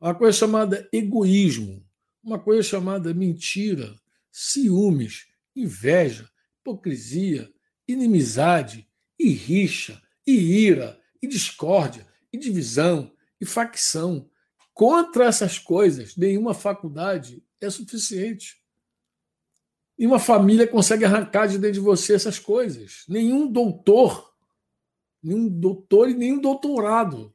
[0.00, 1.84] Uma coisa chamada egoísmo,
[2.22, 3.94] uma coisa chamada mentira,
[4.30, 6.28] ciúmes, inveja,
[6.60, 7.50] hipocrisia,
[7.88, 14.28] inimizade, e rixa, e ira, e discórdia, e divisão, e facção.
[14.74, 18.60] Contra essas coisas, nenhuma faculdade é suficiente.
[19.98, 23.04] E uma família consegue arrancar de dentro de você essas coisas.
[23.08, 24.34] Nenhum doutor,
[25.22, 27.34] nenhum doutor e nenhum doutorado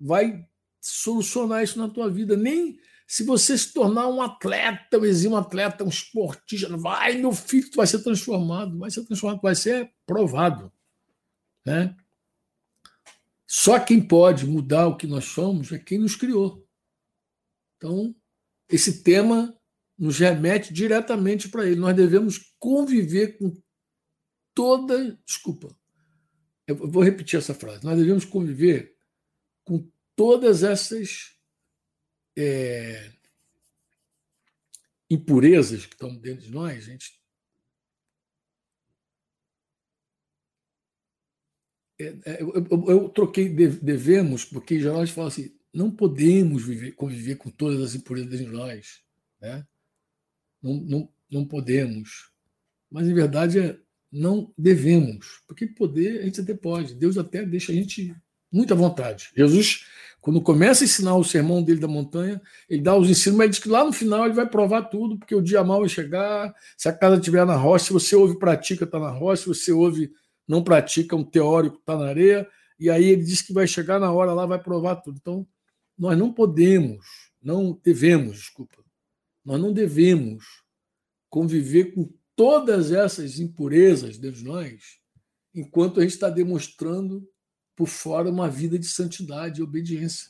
[0.00, 0.46] vai
[0.80, 2.36] solucionar isso na tua vida.
[2.36, 7.68] Nem se você se tornar um atleta, um exímio atleta, um esportista, vai, meu filho,
[7.68, 10.72] tu vai ser transformado, vai ser transformado, vai ser provado.
[11.66, 11.94] Né?
[13.46, 16.64] Só quem pode mudar o que nós somos é quem nos criou.
[17.76, 18.14] Então,
[18.68, 19.58] esse tema
[19.98, 21.76] nos remete diretamente para ele.
[21.80, 23.60] Nós devemos conviver com
[24.54, 25.18] toda.
[25.26, 25.76] Desculpa,
[26.66, 27.84] eu vou repetir essa frase.
[27.84, 28.96] Nós devemos conviver
[29.64, 31.36] com todas essas
[32.36, 33.12] é,
[35.08, 36.88] impurezas que estão dentro de nós.
[36.88, 37.20] A gente
[41.98, 45.90] é, é, eu, eu, eu, troquei devemos, porque em geral a gente fala assim, não
[45.90, 49.02] podemos viver, conviver com todas as impurezas de nós.
[49.40, 49.66] Né?
[50.62, 52.30] Não, não, não podemos.
[52.90, 53.78] Mas, em verdade, é,
[54.10, 55.42] não devemos.
[55.46, 56.94] Porque poder a gente até pode.
[56.94, 58.14] Deus até deixa a gente
[58.52, 59.30] muita vontade.
[59.36, 59.86] Jesus,
[60.20, 63.58] quando começa a ensinar o sermão dele da montanha, ele dá os ensinos, mas diz
[63.58, 66.54] que lá no final ele vai provar tudo, porque o dia mal vai chegar.
[66.76, 69.42] Se a casa estiver na rocha, se você ouve pratica, está na rocha.
[69.42, 70.12] Se você ouve
[70.46, 72.46] não pratica, um teórico, está na areia.
[72.78, 75.18] E aí ele diz que vai chegar na hora lá, vai provar tudo.
[75.20, 75.46] Então,
[75.98, 77.06] nós não podemos,
[77.42, 78.82] não devemos, desculpa,
[79.44, 80.44] nós não devemos
[81.28, 84.98] conviver com todas essas impurezas de nós,
[85.54, 87.26] enquanto a gente está demonstrando
[87.80, 90.28] por fora uma vida de santidade e obediência.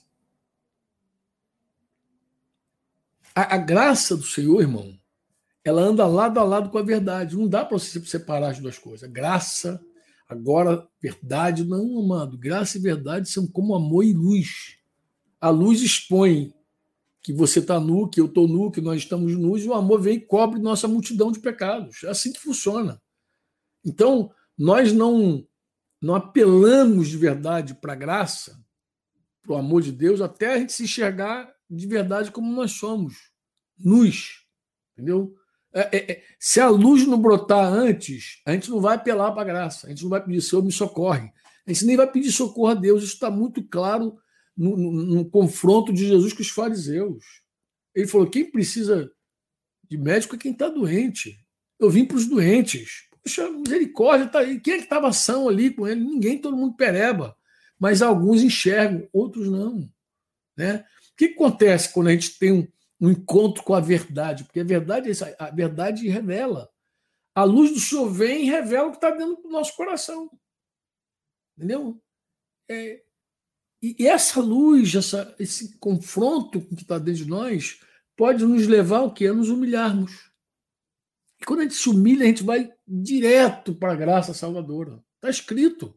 [3.35, 4.97] A, a graça do Senhor, irmão,
[5.65, 7.37] ela anda lado a lado com a verdade.
[7.37, 9.11] Não dá para você separar as duas coisas.
[9.11, 9.85] Graça,
[10.29, 12.39] agora, verdade, não, amado.
[12.39, 14.77] Graça e verdade são como amor e luz.
[15.41, 16.55] A luz expõe
[17.21, 20.01] que você está nu, que eu estou nu, que nós estamos nus, e o amor
[20.01, 22.05] vem e cobre nossa multidão de pecados.
[22.05, 23.03] É assim que funciona.
[23.85, 25.45] Então, nós não,
[26.01, 28.59] não apelamos de verdade para a graça,
[29.43, 33.31] para o amor de Deus, até a gente se enxergar de verdade como nós somos,
[33.79, 34.47] nus.
[34.93, 35.35] Entendeu?
[35.73, 39.43] É, é, é, se a luz não brotar antes, a gente não vai apelar para
[39.43, 41.31] a graça, a gente não vai pedir, Senhor, me socorre.
[41.67, 44.19] A gente nem vai pedir socorro a Deus, isso está muito claro
[44.57, 47.25] no, no, no, confronto de Jesus com os fariseus.
[47.95, 49.11] Ele falou: quem precisa
[49.89, 51.39] de médico é quem está doente.
[51.79, 53.09] Eu vim para os doentes.
[53.23, 54.61] Poxa, misericórdia está aí.
[54.61, 56.01] Quem é que estava são ali com ele?
[56.01, 57.37] Ninguém, todo mundo pereba.
[57.79, 59.91] Mas alguns enxergam, outros não.
[60.57, 60.85] Né?
[61.13, 62.69] O que acontece quando a gente tem um,
[63.01, 64.45] um encontro com a verdade?
[64.45, 66.71] Porque a verdade, a verdade revela.
[67.35, 70.31] A luz do Senhor vem e revela o que está dentro do nosso coração.
[71.57, 72.01] Entendeu?
[72.69, 73.03] É,
[73.83, 77.81] e essa luz, essa, esse confronto que está dentro de nós,
[78.15, 79.27] pode nos levar ao que?
[79.27, 80.30] A nos humilharmos.
[81.41, 85.03] E quando a gente se humilha, a gente vai direto para a graça salvadora.
[85.17, 85.95] Está escrito.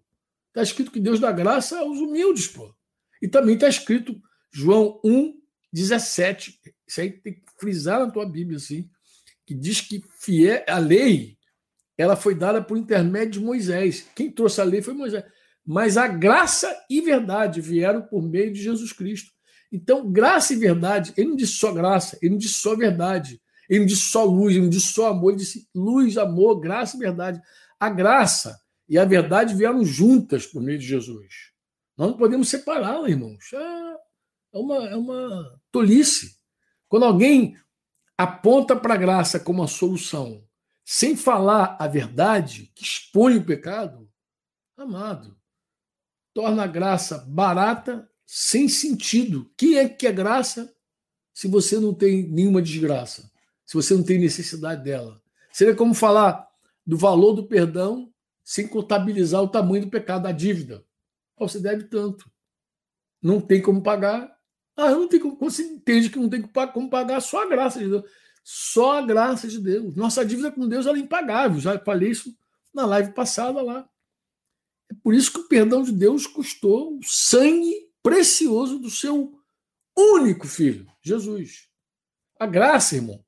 [0.49, 2.73] Está escrito que Deus dá graça aos humildes, pô.
[3.21, 5.33] E também está escrito João 1,
[5.71, 6.59] 17.
[6.87, 8.89] Isso aí tem que frisar na tua Bíblia, assim,
[9.45, 11.37] que diz que fiel, a lei
[11.97, 14.07] ela foi dada por intermédio de Moisés.
[14.15, 15.23] Quem trouxe a lei foi Moisés
[15.65, 19.31] mas a graça e verdade vieram por meio de Jesus Cristo.
[19.71, 23.41] Então, graça e verdade, ele não disse só graça, ele não disse só verdade,
[23.73, 26.95] ele não disse só luz, ele não disse só amor, ele disse luz, amor, graça
[26.95, 27.41] e verdade.
[27.79, 31.51] A graça e a verdade vieram juntas por meio de Jesus.
[31.97, 33.51] Nós não podemos separá-las, irmãos.
[33.51, 36.37] É uma, é uma tolice.
[36.87, 37.57] Quando alguém
[38.15, 40.47] aponta para a graça como a solução,
[40.85, 44.07] sem falar a verdade, que expõe o pecado,
[44.77, 45.35] amado,
[46.31, 49.51] torna a graça barata, sem sentido.
[49.57, 50.71] Que é que é graça
[51.33, 53.32] se você não tem nenhuma desgraça?
[53.65, 55.21] Se você não tem necessidade dela?
[55.51, 56.47] Seria como falar
[56.85, 58.11] do valor do perdão
[58.43, 60.83] sem contabilizar o tamanho do pecado, da dívida.
[61.37, 62.29] Você deve tanto.
[63.21, 64.35] Não tem como pagar.
[64.75, 65.37] Ah, não tenho como.
[65.39, 68.03] Você entende que não tem como pagar só a graça de Deus.
[68.43, 69.95] Só a graça de Deus.
[69.95, 71.59] Nossa dívida com Deus é impagável.
[71.59, 72.35] Já falei isso
[72.73, 73.87] na live passada lá.
[74.91, 79.39] É por isso que o perdão de Deus custou o sangue precioso do seu
[79.97, 81.69] único filho, Jesus.
[82.37, 83.23] A graça, irmão,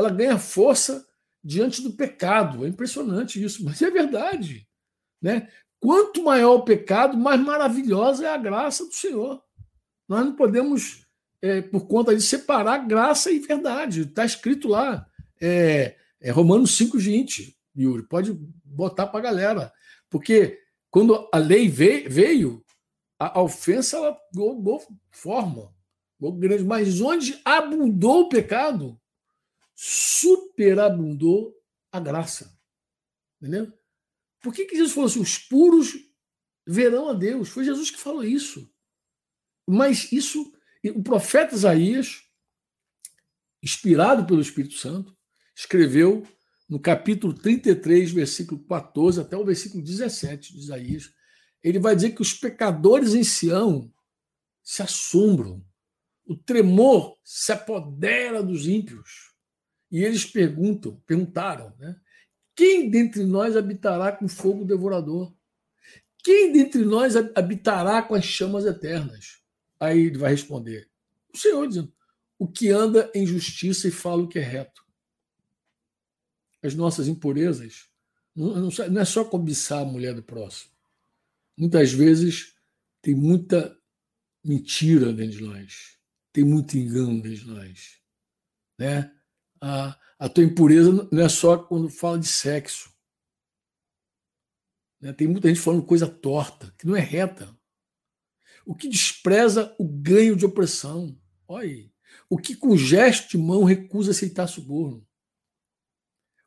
[0.00, 1.06] ela ganha força
[1.42, 2.64] diante do pecado.
[2.64, 4.66] É impressionante isso, mas é verdade.
[5.22, 5.48] Né?
[5.80, 9.42] quanto maior o pecado, mais maravilhosa é a graça do Senhor.
[10.06, 11.06] Nós não podemos,
[11.40, 14.02] é, por conta de separar graça e verdade.
[14.02, 15.06] Está escrito lá,
[15.40, 18.02] é, é Romanos 5,20, Yuri.
[18.06, 19.72] Pode botar para a galera.
[20.10, 20.58] Porque
[20.90, 22.62] quando a lei veio,
[23.18, 25.72] a ofensa ela ganhou forma,
[26.38, 26.64] grande.
[26.64, 28.99] Mas onde abundou o pecado,
[29.82, 31.56] superabundou
[31.90, 32.54] a graça.
[33.40, 33.72] Entendeu?
[34.42, 35.20] Por que, que Jesus falou assim?
[35.20, 35.94] Os puros
[36.66, 37.48] verão a Deus.
[37.48, 38.70] Foi Jesus que falou isso.
[39.66, 40.52] Mas isso,
[40.94, 42.22] o profeta Isaías,
[43.62, 45.16] inspirado pelo Espírito Santo,
[45.56, 46.26] escreveu
[46.68, 51.10] no capítulo 33, versículo 14 até o versículo 17 de Isaías.
[51.62, 53.90] Ele vai dizer que os pecadores em Sião
[54.62, 55.64] se assombram,
[56.26, 59.29] o tremor se apodera dos ímpios.
[59.90, 61.98] E eles perguntam, perguntaram, né?
[62.54, 65.34] Quem dentre nós habitará com fogo devorador?
[66.22, 69.40] Quem dentre nós habitará com as chamas eternas?
[69.78, 70.88] Aí ele vai responder:
[71.32, 71.92] O Senhor dizendo,
[72.38, 74.84] o que anda em justiça e fala o que é reto.
[76.62, 77.88] As nossas impurezas
[78.34, 80.70] não é só cobiçar a mulher do próximo.
[81.56, 82.54] Muitas vezes
[83.02, 83.76] tem muita
[84.44, 85.98] mentira dentro de nós,
[86.32, 87.98] tem muito engano dentro de nós.
[88.78, 89.14] Né?
[89.60, 92.90] A, a tua impureza não é só quando fala de sexo.
[95.00, 95.12] Né?
[95.12, 97.56] Tem muita gente falando coisa torta, que não é reta.
[98.64, 101.18] O que despreza o ganho de opressão.
[101.48, 101.92] Olha aí.
[102.28, 105.06] O que com gesto de mão recusa aceitar suborno.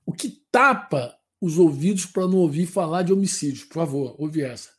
[0.05, 3.65] O que tapa os ouvidos para não ouvir falar de homicídios.
[3.65, 4.69] Por favor, ouve essa.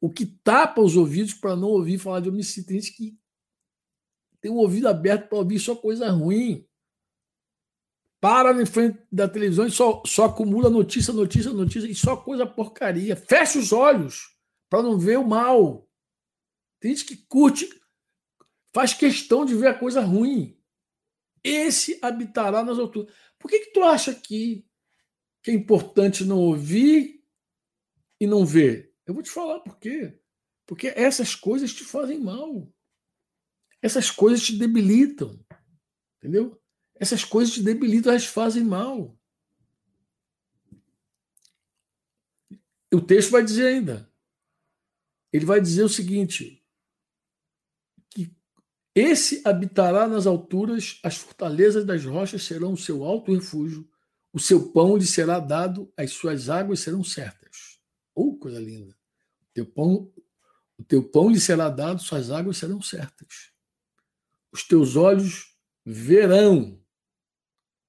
[0.00, 2.68] O que tapa os ouvidos para não ouvir falar de homicídio.
[2.68, 3.18] Tem gente que
[4.40, 6.66] tem um ouvido aberto para ouvir só coisa ruim
[8.22, 12.46] para na frente da televisão e só, só acumula notícia, notícia, notícia e só coisa
[12.46, 13.16] porcaria.
[13.16, 14.38] Fecha os olhos
[14.70, 15.90] para não ver o mal.
[16.78, 17.68] Tem gente que curte,
[18.72, 20.56] faz questão de ver a coisa ruim.
[21.42, 23.12] Esse habitará nas alturas.
[23.40, 24.64] Por que, que tu acha que,
[25.42, 27.24] que é importante não ouvir
[28.20, 28.94] e não ver?
[29.04, 30.16] Eu vou te falar por quê.
[30.64, 32.72] Porque essas coisas te fazem mal.
[33.82, 35.44] Essas coisas te debilitam.
[36.18, 36.61] Entendeu?
[37.02, 39.18] Essas coisas te debilitam, elas fazem mal.
[42.94, 44.08] O texto vai dizer ainda.
[45.32, 46.64] Ele vai dizer o seguinte:
[48.08, 48.32] que
[48.94, 53.90] esse habitará nas alturas, as fortalezas das rochas serão o seu alto refúgio,
[54.32, 57.80] o seu pão lhe será dado, as suas águas serão certas.
[58.14, 58.96] Oh, coisa linda!
[59.40, 60.12] O teu pão,
[60.78, 63.50] o teu pão lhe será dado, suas águas serão certas.
[64.52, 66.80] Os teus olhos verão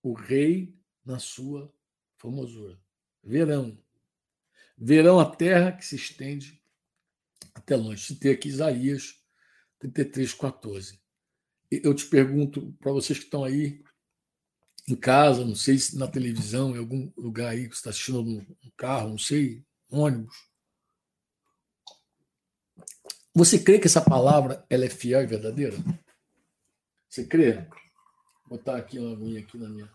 [0.04, 1.74] o rei na sua
[2.18, 2.78] formosura.
[3.24, 3.78] Verão.
[4.78, 6.62] Verão a terra que se estende
[7.56, 8.06] até longe.
[8.06, 9.16] Citei aqui Isaías
[9.80, 11.02] 33, 14.
[11.72, 13.82] Eu te pergunto, para vocês que estão aí
[14.88, 18.22] em casa, não sei se na televisão, em algum lugar aí que você está assistindo
[18.22, 20.36] no carro, não sei, ônibus.
[23.34, 25.78] Você crê que essa palavra ela é fiel e verdadeira?
[27.10, 27.68] Você crê?
[28.46, 29.90] Botar aqui uma aguinha aqui na minha.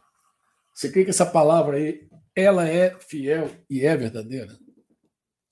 [0.74, 4.56] Você crê que essa palavra aí, ela é fiel e é verdadeira?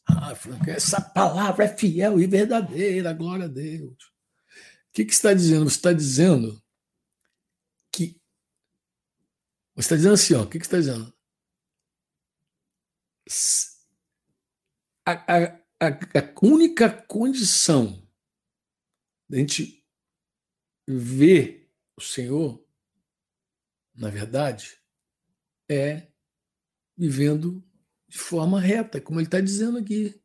[0.07, 3.93] Ah, Franco, essa palavra é fiel e verdadeira, glória a Deus.
[3.93, 5.69] O que, que está dizendo?
[5.69, 6.63] Você está dizendo
[7.93, 8.21] que.
[9.75, 11.13] Você está dizendo assim, ó, o que, que está dizendo?
[15.05, 15.45] A, a,
[15.81, 18.09] a, a única condição
[19.29, 19.85] da gente
[20.87, 22.66] ver o Senhor
[23.97, 24.77] na verdade,
[25.69, 26.09] é
[26.97, 27.63] vivendo
[28.09, 30.21] de forma reta, como ele está dizendo aqui.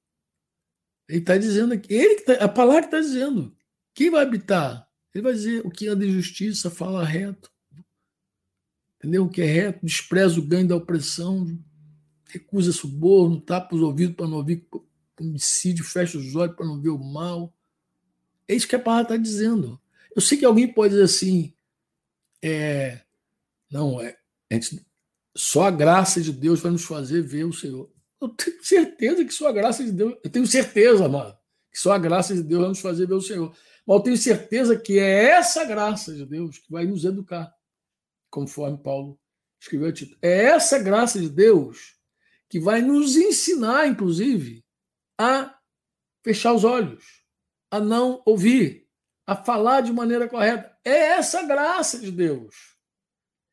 [1.07, 3.55] Ele está dizendo aqui, ele tá, a palavra está dizendo.
[3.93, 4.87] Quem vai habitar?
[5.13, 7.51] Ele vai dizer o que anda em justiça, fala reto.
[8.97, 9.25] Entendeu?
[9.25, 11.59] O que é reto, despreza o ganho da opressão,
[12.27, 14.65] recusa suborno, tapa os ouvidos para não ouvir
[15.19, 17.53] homicídio, fecha os olhos para não ver o mal.
[18.47, 19.79] É isso que a palavra está dizendo.
[20.15, 21.53] Eu sei que alguém pode dizer assim,
[22.41, 23.01] é,
[23.71, 24.17] não, é,
[24.51, 24.85] a gente,
[25.35, 27.89] só a graça de Deus vai nos fazer ver o Senhor.
[28.19, 31.37] Eu tenho certeza que só a graça de Deus, eu tenho certeza, amado,
[31.71, 33.55] que só a graça de Deus vai nos fazer ver o Senhor.
[33.87, 37.51] Mas eu tenho certeza que é essa graça de Deus que vai nos educar,
[38.29, 39.17] conforme Paulo
[39.59, 40.19] escreveu o título.
[40.21, 41.95] É essa graça de Deus
[42.49, 44.63] que vai nos ensinar, inclusive,
[45.17, 45.57] a
[46.23, 47.23] fechar os olhos,
[47.71, 48.87] a não ouvir,
[49.25, 50.77] a falar de maneira correta.
[50.83, 52.70] É essa graça de Deus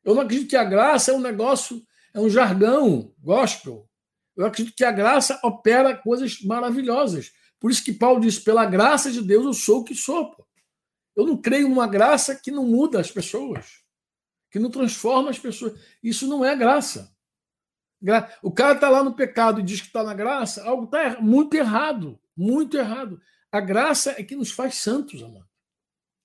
[0.08, 3.86] eu não acredito que a graça é um negócio, é um jargão gospel.
[4.34, 7.30] Eu acredito que a graça opera coisas maravilhosas.
[7.60, 10.30] Por isso que Paulo diz: pela graça de Deus eu sou o que sou.
[10.30, 10.46] Pô.
[11.14, 13.82] Eu não creio numa graça que não muda as pessoas,
[14.50, 15.78] que não transforma as pessoas.
[16.02, 17.14] Isso não é graça.
[18.42, 21.52] O cara está lá no pecado e diz que está na graça, algo está muito
[21.52, 22.18] errado.
[22.34, 23.20] Muito errado.
[23.52, 25.50] A graça é que nos faz santos, amado.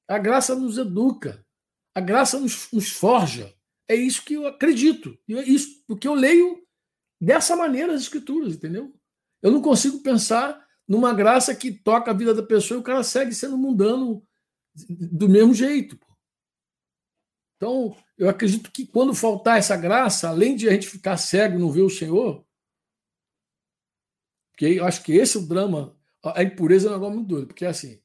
[0.08, 1.46] A graça nos educa.
[1.94, 3.54] A graça nos, nos forja.
[3.88, 5.18] É isso que eu acredito.
[5.30, 6.66] É isso porque eu leio
[7.20, 8.94] dessa maneira as escrituras, entendeu?
[9.42, 13.04] Eu não consigo pensar numa graça que toca a vida da pessoa e o cara
[13.04, 14.26] segue sendo mundano
[14.90, 15.98] do mesmo jeito.
[17.56, 21.60] Então, eu acredito que quando faltar essa graça, além de a gente ficar cego e
[21.60, 22.46] não ver o Senhor,
[24.52, 27.48] porque eu acho que esse é o drama, a impureza é um negócio muito doido,
[27.48, 28.02] porque é assim,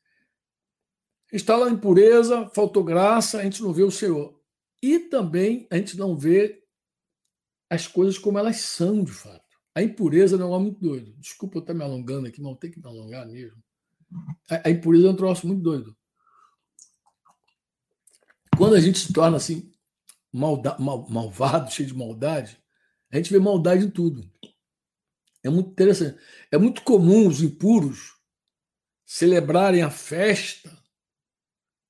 [1.32, 4.37] está lá a impureza, faltou graça, a gente não vê o Senhor.
[4.82, 6.62] E também a gente não vê
[7.70, 9.44] as coisas como elas são de fato.
[9.74, 11.14] A impureza é um negócio muito doido.
[11.18, 13.62] Desculpa eu estar me alongando aqui, mas tem que me alongar mesmo.
[14.48, 15.96] A, impureza é um troço muito doido.
[18.56, 19.72] Quando a gente se torna assim,
[20.32, 22.58] malda, mal, malvado, cheio de maldade,
[23.10, 24.30] a gente vê maldade em tudo.
[25.42, 26.18] É muito interessante.
[26.50, 28.16] É muito comum os impuros
[29.04, 30.77] celebrarem a festa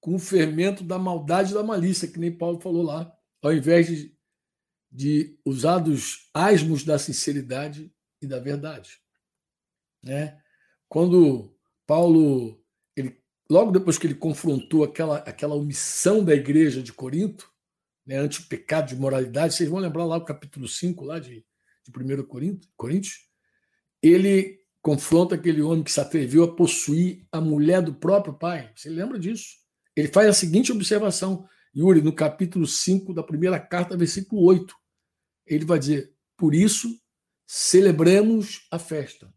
[0.00, 3.86] com o fermento da maldade e da malícia, que nem Paulo falou lá, ao invés
[3.86, 4.18] de
[4.90, 8.98] de usar dos asmos da sinceridade e da verdade.
[10.02, 10.40] Né?
[10.88, 11.54] Quando
[11.86, 12.62] Paulo,
[12.96, 13.20] ele,
[13.50, 17.50] logo depois que ele confrontou aquela, aquela omissão da igreja de Corinto,
[18.06, 21.44] né, ante o pecado de moralidade, vocês vão lembrar lá o capítulo 5 lá de,
[21.86, 22.26] de 1
[22.76, 23.28] Coríntios,
[24.02, 28.72] ele confronta aquele homem que se atreveu a possuir a mulher do próprio pai.
[28.74, 29.58] Você lembra disso?
[29.98, 34.72] Ele faz a seguinte observação: Yuri, no capítulo 5 da primeira carta, versículo 8,
[35.44, 36.88] ele vai dizer: Por isso,
[37.44, 39.34] celebremos a festa.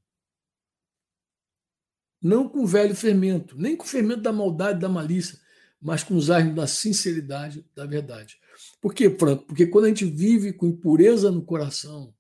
[2.21, 5.39] Não com velho fermento, nem com fermento da maldade, da malícia,
[5.81, 8.39] mas com os armas da sinceridade, da verdade.
[8.79, 9.45] Por quê, Franco?
[9.47, 12.13] Porque quando a gente vive com impureza no coração,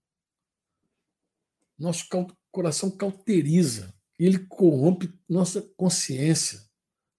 [1.77, 2.07] nosso
[2.49, 6.59] coração cauteriza, ele corrompe nossa consciência.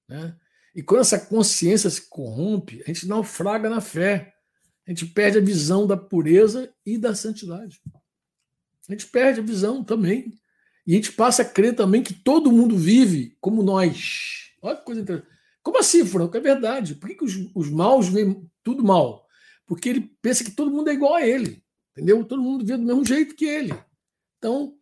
[0.09, 0.37] Né?
[0.75, 4.35] E quando essa consciência se corrompe, a gente naufraga na fé.
[4.87, 7.81] A gente perde a visão da pureza e da santidade.
[8.89, 10.33] A gente perde a visão também.
[10.87, 14.51] E a gente passa a crer também que todo mundo vive como nós.
[14.61, 15.31] Olha que coisa interessante.
[15.63, 16.37] Como assim, Franco?
[16.37, 16.97] É verdade.
[16.97, 19.27] Por que, que os, os maus veem tudo mal?
[19.67, 21.63] Porque ele pensa que todo mundo é igual a ele.
[21.93, 22.25] Entendeu?
[22.25, 23.73] Todo mundo vê do mesmo jeito que ele.
[24.39, 24.77] Então,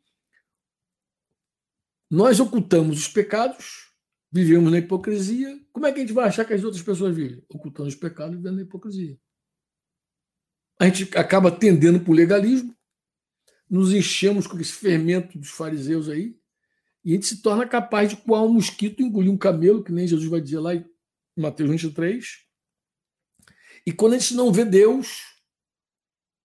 [2.09, 3.90] nós ocultamos os pecados
[4.31, 7.45] vivemos na hipocrisia, como é que a gente vai achar que as outras pessoas vivem?
[7.49, 9.19] Ocultando os pecados e vivendo na hipocrisia.
[10.79, 12.75] A gente acaba tendendo para o legalismo,
[13.69, 16.39] nos enchemos com esse fermento dos fariseus aí,
[17.05, 20.07] e a gente se torna capaz de coar um mosquito, engolir um camelo, que nem
[20.07, 20.85] Jesus vai dizer lá em
[21.37, 22.47] Mateus 23.
[23.87, 25.23] E quando a gente não vê Deus,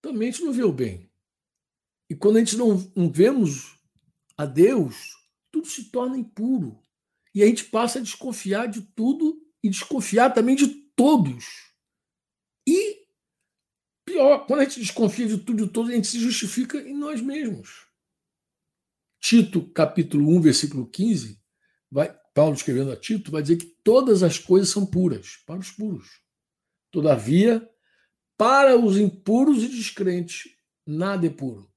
[0.02, 1.12] também a gente não vê o bem.
[2.10, 3.78] E quando a gente não, não vemos
[4.38, 4.96] a Deus,
[5.52, 6.85] tudo se torna impuro.
[7.36, 11.46] E a gente passa a desconfiar de tudo e desconfiar também de todos.
[12.66, 13.06] E
[14.06, 16.96] pior, quando a gente desconfia de tudo e de todos, a gente se justifica em
[16.96, 17.88] nós mesmos.
[19.20, 21.38] Tito, capítulo 1, versículo 15,
[21.92, 25.72] vai, Paulo escrevendo a Tito, vai dizer que todas as coisas são puras, para os
[25.72, 26.22] puros.
[26.90, 27.68] Todavia,
[28.38, 30.56] para os impuros e descrentes,
[30.86, 31.70] nada é puro.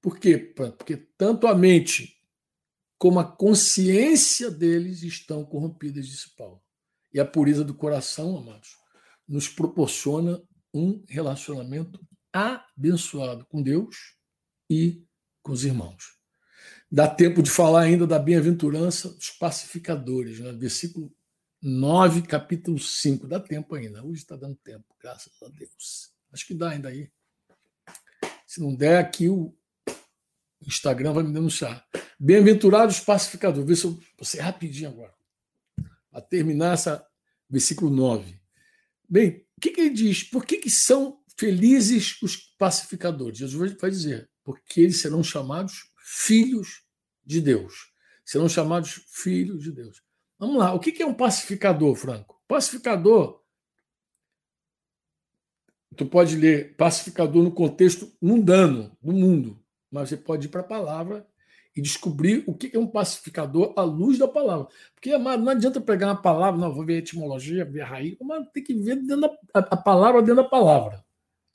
[0.00, 0.38] Por quê?
[0.38, 2.15] Porque tanto a mente
[2.98, 6.62] como a consciência deles estão corrompidas, disse Paulo.
[7.12, 8.76] E a pureza do coração, amados,
[9.28, 10.42] nos proporciona
[10.72, 12.00] um relacionamento
[12.32, 14.16] abençoado com Deus
[14.68, 15.04] e
[15.42, 16.16] com os irmãos.
[16.90, 20.52] Dá tempo de falar ainda da bem-aventurança dos pacificadores, né?
[20.52, 21.12] versículo
[21.62, 23.26] 9, capítulo 5.
[23.26, 24.04] Dá tempo ainda.
[24.04, 26.12] Hoje está dando tempo, graças a Deus.
[26.32, 27.10] Acho que dá ainda aí.
[28.46, 29.56] Se não der, aqui o
[30.64, 31.86] Instagram vai me denunciar.
[32.18, 33.68] Bem-aventurados pacificadores.
[33.68, 35.14] Vê se eu você rapidinho agora.
[36.12, 37.06] A terminar essa
[37.48, 38.40] versículo 9.
[39.08, 40.22] Bem, o que, que ele diz?
[40.24, 43.38] Por que, que são felizes os pacificadores?
[43.38, 46.82] Jesus vai dizer, porque eles serão chamados filhos
[47.24, 47.92] de Deus.
[48.24, 50.02] Serão chamados filhos de Deus.
[50.38, 52.42] Vamos lá, o que é um pacificador, Franco?
[52.46, 53.42] Pacificador,
[55.96, 59.64] tu pode ler pacificador no contexto mundano, do mundo,
[59.96, 61.26] mas você pode ir para a palavra
[61.74, 64.66] e descobrir o que é um pacificador à luz da palavra.
[64.94, 68.16] Porque, amado, não adianta pegar uma palavra, não, vou ver a etimologia, ver a raiz,
[68.20, 71.04] mas tem que ver dentro da, a, a palavra dentro da palavra.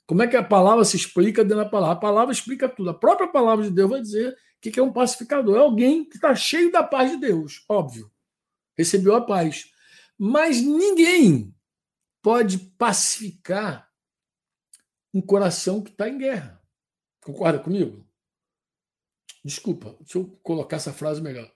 [0.06, 1.96] Como é que a palavra se explica dentro da palavra?
[1.96, 2.90] A palavra explica tudo.
[2.90, 5.56] A própria palavra de Deus vai dizer o que é um pacificador.
[5.56, 8.10] É alguém que está cheio da paz de Deus, óbvio.
[8.76, 9.70] Recebeu a paz.
[10.18, 11.54] Mas ninguém
[12.20, 13.88] pode pacificar
[15.12, 16.60] um coração que está em guerra.
[17.22, 18.06] Concorda comigo?
[19.44, 21.50] Desculpa, deixa eu colocar essa frase melhor.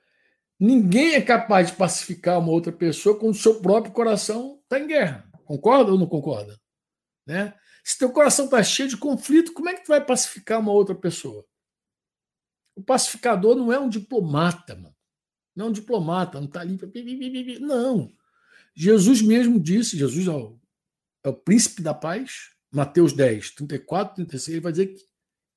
[0.58, 4.86] Ninguém é capaz de pacificar uma outra pessoa quando o seu próprio coração está em
[4.86, 5.30] guerra.
[5.44, 6.58] Concorda ou não concorda?
[7.26, 7.54] Né?
[7.84, 10.94] Se teu coração está cheio de conflito, como é que tu vai pacificar uma outra
[10.94, 11.46] pessoa?
[12.74, 14.96] O pacificador não é um diplomata, mano.
[15.54, 16.78] Não é um diplomata, não está ali.
[17.60, 18.12] Não.
[18.74, 20.60] Jesus mesmo disse, Jesus é o,
[21.24, 25.02] é o príncipe da paz, Mateus 10, 34, 36, ele vai dizer que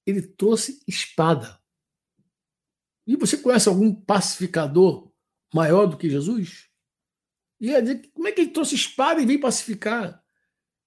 [0.06, 1.59] ele trouxe espada.
[3.10, 5.12] E você conhece algum pacificador
[5.52, 6.68] maior do que Jesus?
[7.60, 10.24] E ia dizer, como é que ele trouxe espada e veio pacificar?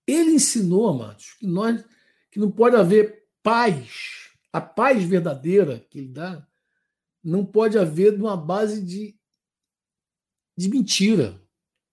[0.06, 1.84] Ele ensinou, amados, que nós
[2.30, 6.46] que não pode haver paz, a paz verdadeira que ele dá,
[7.24, 9.18] não pode haver numa base de,
[10.56, 11.42] de mentira,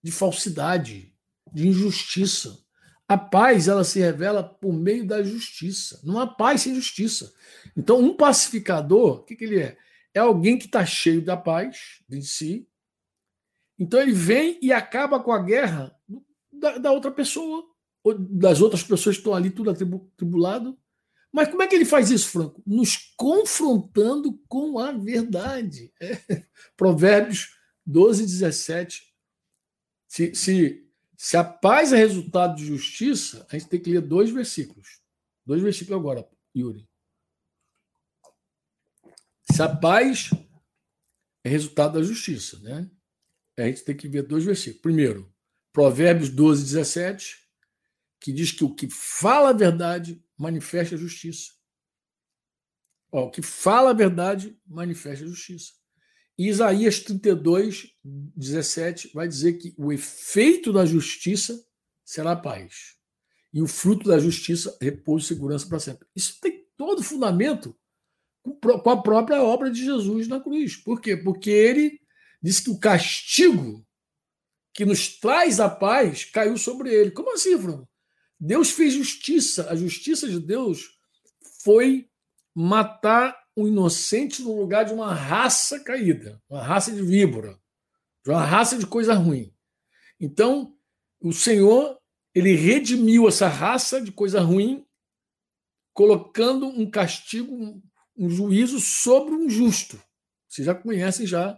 [0.04, 1.12] de falsidade,
[1.52, 2.64] de injustiça.
[3.08, 6.00] A paz ela se revela por meio da justiça.
[6.04, 7.34] Não há paz sem justiça.
[7.76, 9.89] Então, um pacificador, o que, que ele é?
[10.14, 12.68] É alguém que está cheio da paz de si.
[13.78, 15.95] Então, ele vem e acaba com a guerra
[16.51, 17.70] da, da outra pessoa
[18.18, 20.78] das outras pessoas que estão ali tudo atribulado.
[21.32, 22.64] Mas como é que ele faz isso, Franco?
[22.66, 25.93] Nos confrontando com a verdade.
[26.01, 26.18] É.
[26.76, 27.55] Provérbios
[27.86, 29.03] 12, 17.
[30.07, 34.32] Se, se, se a paz é resultado de justiça, a gente tem que ler dois
[34.32, 34.99] versículos.
[35.45, 36.89] Dois versículos agora, Yuri.
[39.52, 40.30] Se a paz
[41.43, 42.89] é resultado da justiça, né?
[43.58, 44.82] A gente tem que ver dois versículos.
[44.82, 45.34] Primeiro,
[45.74, 47.50] Provérbios 12, 17
[48.20, 51.54] que diz que o que fala a verdade manifesta a justiça.
[53.12, 55.74] Ó, o que fala a verdade manifesta a justiça.
[56.38, 61.66] E Isaías 32, 17 vai dizer que o efeito da justiça
[62.06, 62.97] será a paz.
[63.52, 66.08] E o fruto da justiça, repouso e segurança para sempre.
[66.16, 67.76] Isso tem todo fundamento
[68.44, 70.76] com a própria obra de Jesus na cruz.
[70.76, 71.16] Por quê?
[71.18, 72.00] Porque ele
[72.42, 73.86] disse que o castigo
[74.74, 77.12] que nos traz a paz caiu sobre ele.
[77.12, 77.88] Como assim, Bruno?
[78.40, 79.70] Deus fez justiça.
[79.70, 80.98] A justiça de Deus
[81.64, 82.10] foi
[82.56, 87.60] matar um inocente no lugar de uma raça caída, uma raça de víbora,
[88.24, 89.54] de uma raça de coisa ruim.
[90.20, 90.74] Então,
[91.22, 92.00] o Senhor,
[92.34, 94.86] ele redimiu essa raça de coisa ruim,
[95.94, 97.84] colocando um castigo,
[98.20, 99.99] um juízo sobre um justo.
[100.47, 101.57] Vocês já conhecem já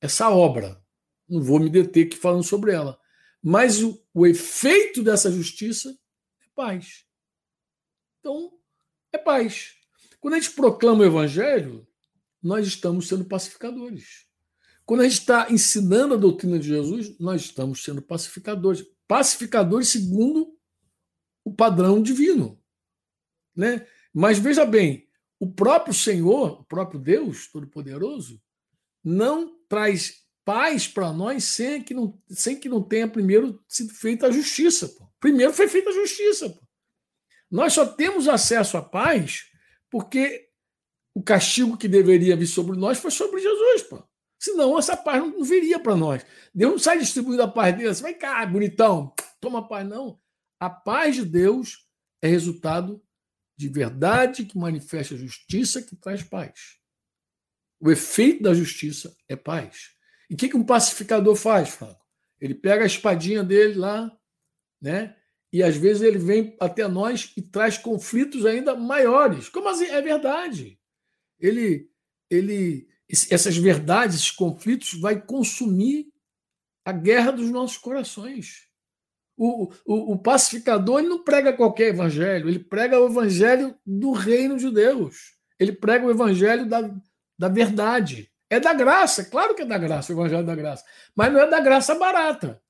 [0.00, 0.80] essa obra.
[1.28, 2.98] Não vou me deter aqui falando sobre ela.
[3.42, 5.96] Mas o, o efeito dessa justiça
[6.54, 7.04] paz.
[8.20, 8.52] Então,
[9.12, 9.74] é paz.
[10.20, 11.86] Quando a gente proclama o evangelho,
[12.42, 14.26] nós estamos sendo pacificadores.
[14.86, 18.84] Quando a gente está ensinando a doutrina de Jesus, nós estamos sendo pacificadores.
[19.06, 20.56] Pacificadores segundo
[21.44, 22.60] o padrão divino.
[23.54, 23.86] Né?
[24.12, 25.06] Mas veja bem,
[25.38, 28.40] o próprio Senhor, o próprio Deus Todo-Poderoso,
[29.02, 34.26] não traz paz para nós sem que, não, sem que não tenha primeiro sido feita
[34.26, 34.88] a justiça.
[34.88, 35.08] Pô.
[35.18, 36.50] Primeiro foi feita a justiça.
[36.50, 36.62] Pô.
[37.50, 39.44] Nós só temos acesso à paz
[39.90, 40.48] porque
[41.14, 43.82] o castigo que deveria vir sobre nós foi sobre Jesus.
[43.82, 44.02] Pô.
[44.38, 46.24] Senão essa paz não viria para nós.
[46.54, 47.94] Deus não sai distribuindo a paz dele.
[47.94, 49.88] Você vai cá, bonitão, toma paz.
[49.88, 50.20] Não.
[50.60, 51.86] A paz de Deus
[52.20, 53.02] é resultado
[53.56, 56.78] de verdade que manifesta justiça que traz paz.
[57.80, 59.90] O efeito da justiça é paz.
[60.28, 62.04] E o que, que um pacificador faz, Franco?
[62.40, 64.10] Ele pega a espadinha dele lá,
[64.80, 65.16] né?
[65.52, 69.48] E às vezes ele vem até nós e traz conflitos ainda maiores.
[69.48, 69.84] Como assim?
[69.84, 70.80] É verdade.
[71.38, 71.88] Ele,
[72.28, 76.12] ele, essas verdades, esses conflitos, vai consumir
[76.84, 78.68] a guerra dos nossos corações.
[79.36, 84.56] O, o, o pacificador ele não prega qualquer evangelho, ele prega o evangelho do reino
[84.56, 85.34] de Deus.
[85.58, 86.90] Ele prega o evangelho da,
[87.38, 88.30] da verdade.
[88.48, 90.84] É da graça, claro que é da graça, o evangelho da graça.
[91.14, 92.62] Mas não é da graça barata.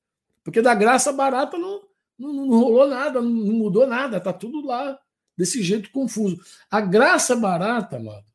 [0.43, 1.81] Porque da graça barata não,
[2.17, 4.99] não, não rolou nada, não, mudou nada, está tudo lá,
[5.37, 6.39] desse jeito confuso.
[6.69, 8.25] A graça barata, mano,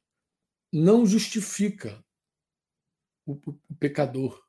[0.72, 2.04] não justifica
[3.26, 4.40] o, o pecador.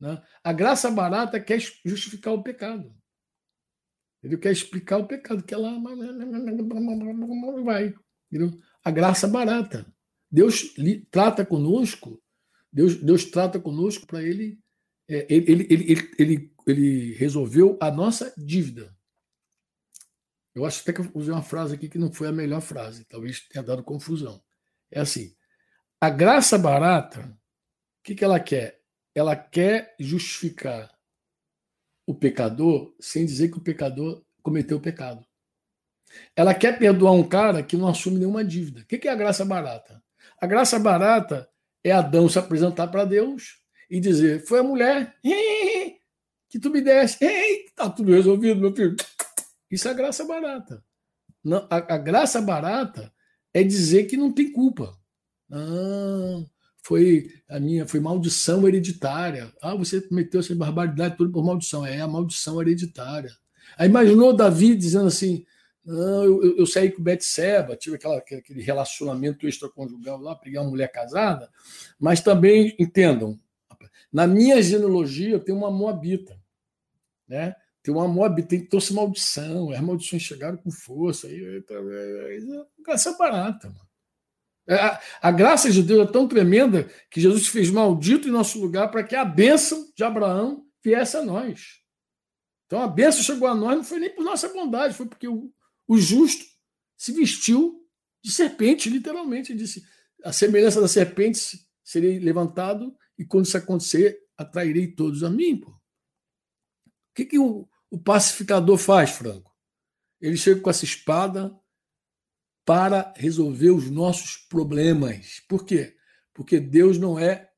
[0.00, 0.22] Né?
[0.42, 2.94] A graça barata quer justificar o pecado.
[4.22, 5.78] Ele quer explicar o pecado, que ela
[7.64, 7.94] vai.
[8.84, 9.86] A graça barata.
[10.30, 10.74] Deus
[11.10, 12.20] trata conosco,
[12.72, 14.58] Deus, Deus trata conosco para ele,
[15.08, 18.94] é, ele, ele, ele, ele, ele resolveu a nossa dívida.
[20.54, 23.04] Eu acho até que eu usei uma frase aqui que não foi a melhor frase,
[23.04, 24.42] talvez tenha dado confusão.
[24.90, 25.34] É assim:
[26.00, 28.75] a graça barata, o que, que ela quer?
[29.16, 30.94] Ela quer justificar
[32.06, 35.26] o pecador sem dizer que o pecador cometeu o pecado.
[36.36, 38.82] Ela quer perdoar um cara que não assume nenhuma dívida.
[38.82, 40.02] O que é a graça barata?
[40.38, 41.48] A graça barata
[41.82, 43.58] é Adão se apresentar para Deus
[43.90, 45.16] e dizer: Foi a mulher
[46.50, 48.96] que tu me deste, está tudo resolvido, meu filho.
[49.70, 50.84] Isso é graça barata.
[51.42, 53.10] Não, a, a, graça barata
[53.54, 54.94] é dizer que não tem culpa.
[55.48, 56.48] Não,
[56.86, 59.52] foi a minha, foi maldição hereditária.
[59.60, 61.84] Ah, você cometeu essa barbaridade toda por maldição.
[61.84, 63.32] É a maldição hereditária.
[63.76, 65.44] Aí imaginou Davi dizendo assim:
[65.84, 70.86] não, eu, eu saí com Betseba, tive aquela, aquele relacionamento extraconjugal lá, peguei uma mulher
[70.92, 71.50] casada,
[71.98, 73.36] mas também, entendam,
[74.12, 76.40] na minha genealogia eu tenho uma moabita,
[77.26, 77.56] né?
[77.82, 81.64] Tem uma moabita, tem trouxe maldição, as maldições chegaram com força, aí,
[82.84, 83.85] graça é barata, mano.
[84.68, 88.60] É, a, a, graça de Deus é tão tremenda que Jesus fez maldito em nosso
[88.60, 91.80] lugar para que a bênção de Abraão viesse a nós.
[92.66, 95.52] Então a bênção chegou a nós não foi nem por nossa bondade, foi porque o,
[95.86, 96.44] o justo
[96.96, 97.86] se vestiu
[98.22, 99.52] de serpente, literalmente.
[99.52, 99.84] Ele disse:
[100.24, 105.60] a semelhança da serpente serei levantado, e quando isso acontecer, atrairei todos a mim.
[105.60, 105.70] Pô.
[105.70, 105.80] O
[107.14, 109.54] que, que o, o pacificador faz, Franco?
[110.20, 111.56] Ele chega com essa espada
[112.66, 115.40] para resolver os nossos problemas.
[115.48, 115.96] Por quê?
[116.34, 117.48] Porque Deus não é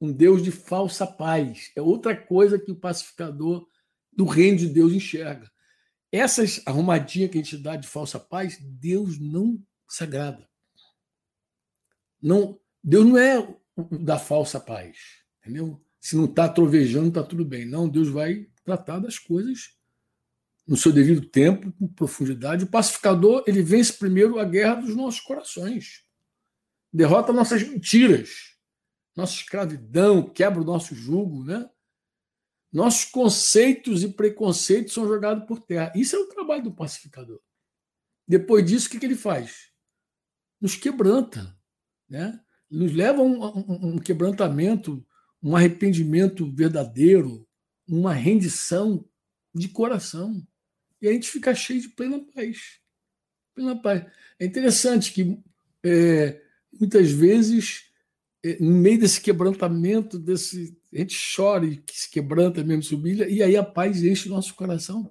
[0.00, 1.72] um Deus de falsa paz.
[1.76, 3.66] É outra coisa que o pacificador
[4.12, 5.50] do reino de Deus enxerga.
[6.12, 10.48] Essas arrumadinhas que a gente dá de falsa paz, Deus não se agrada.
[12.22, 13.56] Não, Deus não é
[14.00, 14.96] da falsa paz,
[15.40, 15.84] entendeu?
[16.00, 17.66] Se não está trovejando, está tudo bem.
[17.66, 19.76] Não, Deus vai tratar das coisas
[20.66, 22.64] no seu devido tempo, com profundidade.
[22.64, 26.04] O pacificador, ele vence primeiro a guerra dos nossos corações.
[26.92, 28.56] Derrota nossas mentiras,
[29.16, 31.68] nossa escravidão, quebra o nosso jugo, né?
[32.72, 35.92] Nossos conceitos e preconceitos são jogados por terra.
[35.94, 37.40] Isso é o trabalho do pacificador.
[38.26, 39.70] Depois disso, o que, ele faz?
[40.60, 41.56] Nos quebranta,
[42.08, 42.40] né?
[42.70, 45.04] nos leva a um, um, um quebrantamento,
[45.42, 47.44] um arrependimento verdadeiro,
[47.88, 49.04] uma rendição
[49.52, 50.46] de coração.
[51.00, 52.80] E a gente fica cheio de plena paz.
[53.54, 54.04] Plena paz.
[54.38, 55.38] É interessante que
[55.84, 56.40] é,
[56.72, 57.90] muitas vezes,
[58.44, 63.28] é, no meio desse quebrantamento, desse a gente chora e se quebranta mesmo, se humilha,
[63.28, 65.10] e aí a paz enche o nosso coração.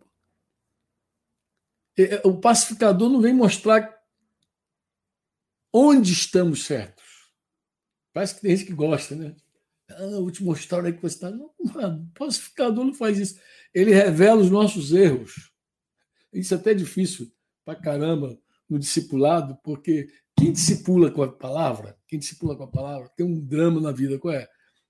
[1.97, 3.97] É, o pacificador não vem mostrar
[5.73, 7.03] onde estamos certos.
[8.13, 9.35] Parece que tem gente que gosta, né?
[9.89, 11.31] Ah, vou te mostrar onde é que você está.
[11.31, 13.39] Não, mano, o pacificador não faz isso.
[13.73, 15.48] Ele revela os nossos erros.
[16.33, 17.31] Isso é até difícil
[17.65, 18.37] pra caramba
[18.69, 20.07] no discipulado, porque
[20.37, 24.17] quem discipula com a palavra, quem discipula com a palavra, tem um drama na vida,
[24.19, 24.47] qual é?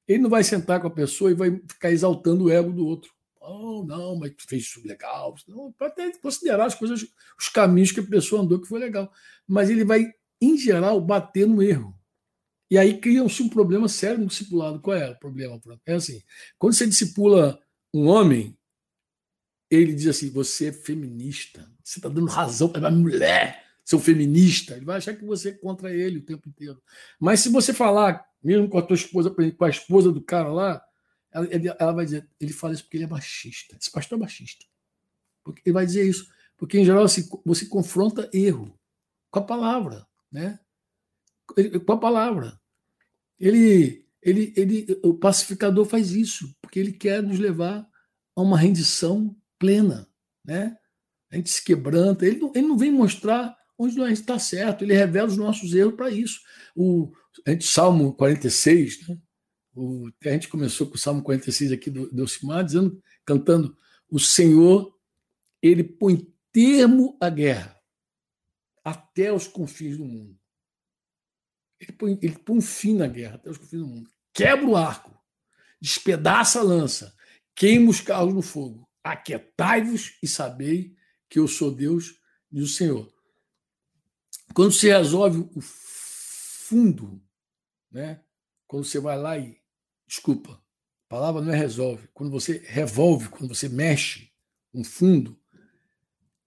[0.08, 3.12] Ele não vai sentar com a pessoa e vai ficar exaltando o ego do outro.
[3.42, 5.34] Oh, não, mas fez isso legal.
[5.78, 7.06] Pode até considerar as coisas,
[7.40, 9.12] os caminhos que a pessoa andou que foi legal.
[9.48, 10.06] Mas ele vai,
[10.42, 11.96] em geral, bater no erro.
[12.70, 14.80] E aí cria-se um problema sério no discipulado.
[14.82, 15.60] Qual é o problema?
[15.86, 16.22] É assim:
[16.58, 17.60] quando você discipula
[17.94, 18.56] um homem,
[19.70, 24.76] ele diz assim: você é feminista, você está dando razão para a mulher, seu feminista.
[24.76, 26.82] Ele vai achar que você é contra ele o tempo inteiro.
[27.20, 30.84] Mas se você falar mesmo com a tua esposa, com a esposa do cara lá,
[31.32, 31.47] ela,
[31.80, 33.78] ela vai dizer, ele fala isso porque ele é machista.
[33.80, 34.65] Esse pastor é machista.
[35.43, 36.30] Porque ele vai dizer isso.
[36.57, 38.78] Porque, em geral, assim, você confronta erro
[39.30, 40.59] com a palavra, né?
[41.86, 42.59] Com a palavra.
[43.39, 47.88] Ele, ele, ele, o pacificador faz isso, porque ele quer nos levar
[48.36, 50.07] a uma rendição plena,
[50.43, 50.76] né?
[51.32, 52.26] A gente se quebranta.
[52.26, 55.95] Ele não, ele não vem mostrar onde nós está certo, ele revela os nossos erros
[55.95, 56.41] para isso.
[56.76, 57.14] O,
[57.45, 59.18] a gente, Salmo 46, né?
[59.74, 63.78] o, a gente começou com o Salmo 46 aqui do, do Elcimar, dizendo, cantando:
[64.10, 64.93] O Senhor,
[65.62, 67.80] ele põe termo à guerra
[68.84, 70.38] até os confins do mundo.
[71.80, 74.10] Ele põe, ele põe um fim na guerra até os confins do mundo.
[74.34, 75.18] Quebra o arco,
[75.80, 77.16] despedaça a lança,
[77.55, 78.89] queima os carros no fogo.
[79.04, 80.95] Aquietai-vos e sabei
[81.30, 82.20] que eu sou Deus,
[82.52, 83.14] diz o Senhor.
[84.54, 87.22] Quando se resolve o fundo,
[87.91, 88.24] né?
[88.68, 89.60] quando você vai lá e.
[90.08, 92.08] Desculpa, a palavra não é resolve.
[92.14, 94.32] Quando você revolve, quando você mexe
[94.74, 95.39] um fundo,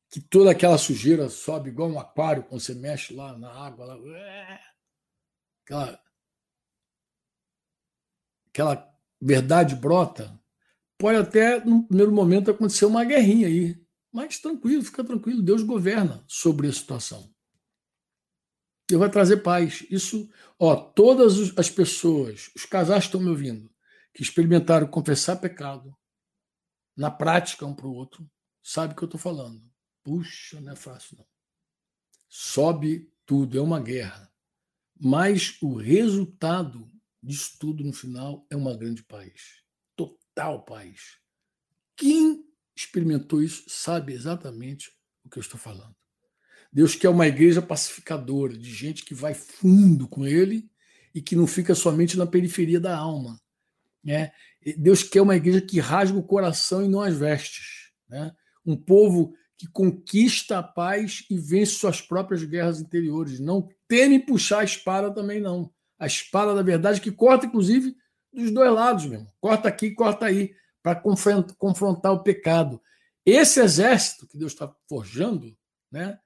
[0.09, 4.61] que toda aquela sujeira sobe igual um aquário quando você mexe lá na água, lá,
[5.64, 6.03] aquela,
[8.48, 10.38] aquela verdade brota,
[11.03, 13.76] pode até, no primeiro momento, acontecer uma guerrinha aí.
[14.12, 17.28] Mas tranquilo, fica tranquilo, Deus governa sobre a situação.
[18.88, 19.84] Deus vai trazer paz.
[19.90, 23.68] Isso, ó, todas as pessoas, os casais estão me ouvindo,
[24.14, 25.92] que experimentaram confessar pecado
[26.96, 28.30] na prática um para o outro,
[28.62, 29.61] sabe o que eu estou falando.
[30.05, 31.26] Puxa, não é fácil, não.
[32.28, 34.32] Sobe tudo, é uma guerra.
[35.00, 36.88] Mas o resultado
[37.20, 39.61] disso tudo no final é uma grande paz.
[40.34, 41.18] Total paz.
[41.94, 44.90] Quem experimentou isso sabe exatamente
[45.24, 45.94] o que eu estou falando.
[46.72, 50.70] Deus quer uma igreja pacificadora, de gente que vai fundo com ele
[51.14, 53.38] e que não fica somente na periferia da alma.
[54.02, 54.32] Né?
[54.78, 57.92] Deus quer uma igreja que rasga o coração e não as vestes.
[58.08, 58.34] Né?
[58.64, 63.38] Um povo que conquista a paz e vence suas próprias guerras interiores.
[63.38, 65.70] Não teme puxar a espada também, não.
[65.98, 67.94] A espada da verdade que corta, inclusive,
[68.32, 69.30] dos dois lados mesmo.
[69.40, 71.00] Corta aqui, corta aí, para
[71.58, 72.80] confrontar o pecado.
[73.24, 75.56] Esse exército que Deus está forjando
[75.90, 76.18] né,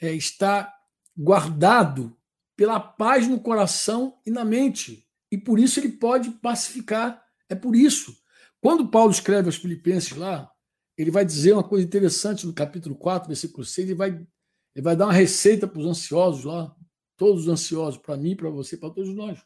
[0.00, 0.72] é, está
[1.16, 2.16] guardado
[2.56, 5.06] pela paz no coração e na mente.
[5.30, 7.22] E por isso ele pode pacificar.
[7.48, 8.16] É por isso.
[8.60, 10.50] Quando Paulo escreve aos Filipenses lá,
[10.96, 14.96] ele vai dizer uma coisa interessante no capítulo 4, versículo 6, ele vai, ele vai
[14.96, 16.74] dar uma receita para os ansiosos lá,
[17.16, 19.38] todos os ansiosos, para mim, para você, para todos nós.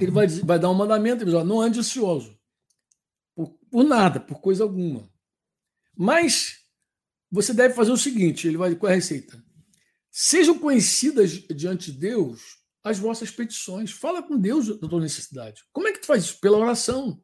[0.00, 2.38] Ele vai, vai dar um mandamento, ele diz, ó, não ande ansioso,
[3.34, 5.10] por, por nada, por coisa alguma.
[5.96, 6.60] Mas
[7.30, 9.42] você deve fazer o seguinte: ele vai com a receita.
[10.10, 13.90] Sejam conhecidas diante de Deus as vossas petições.
[13.90, 15.62] Fala com Deus da tua necessidade.
[15.72, 16.40] Como é que tu faz isso?
[16.40, 17.22] Pela oração,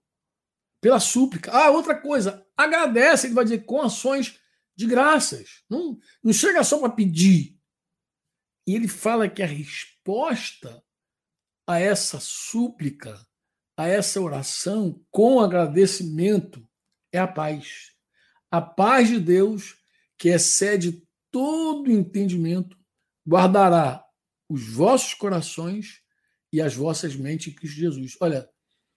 [0.80, 1.50] pela súplica.
[1.52, 4.38] Ah, outra coisa, agradece, ele vai dizer, com ações
[4.76, 5.62] de graças.
[5.70, 7.56] Não, não chega só para pedir.
[8.66, 10.82] E ele fala que a resposta
[11.66, 13.18] a essa súplica,
[13.76, 16.66] a essa oração, com agradecimento,
[17.12, 17.92] é a paz.
[18.50, 19.76] A paz de Deus
[20.18, 22.76] que excede todo entendimento,
[23.26, 24.04] guardará
[24.48, 26.02] os vossos corações
[26.52, 28.16] e as vossas mentes em Cristo Jesus.
[28.20, 28.48] Olha,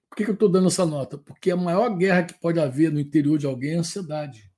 [0.09, 1.17] por que eu estou dando essa nota?
[1.17, 4.51] Porque a maior guerra que pode haver no interior de alguém é a ansiedade.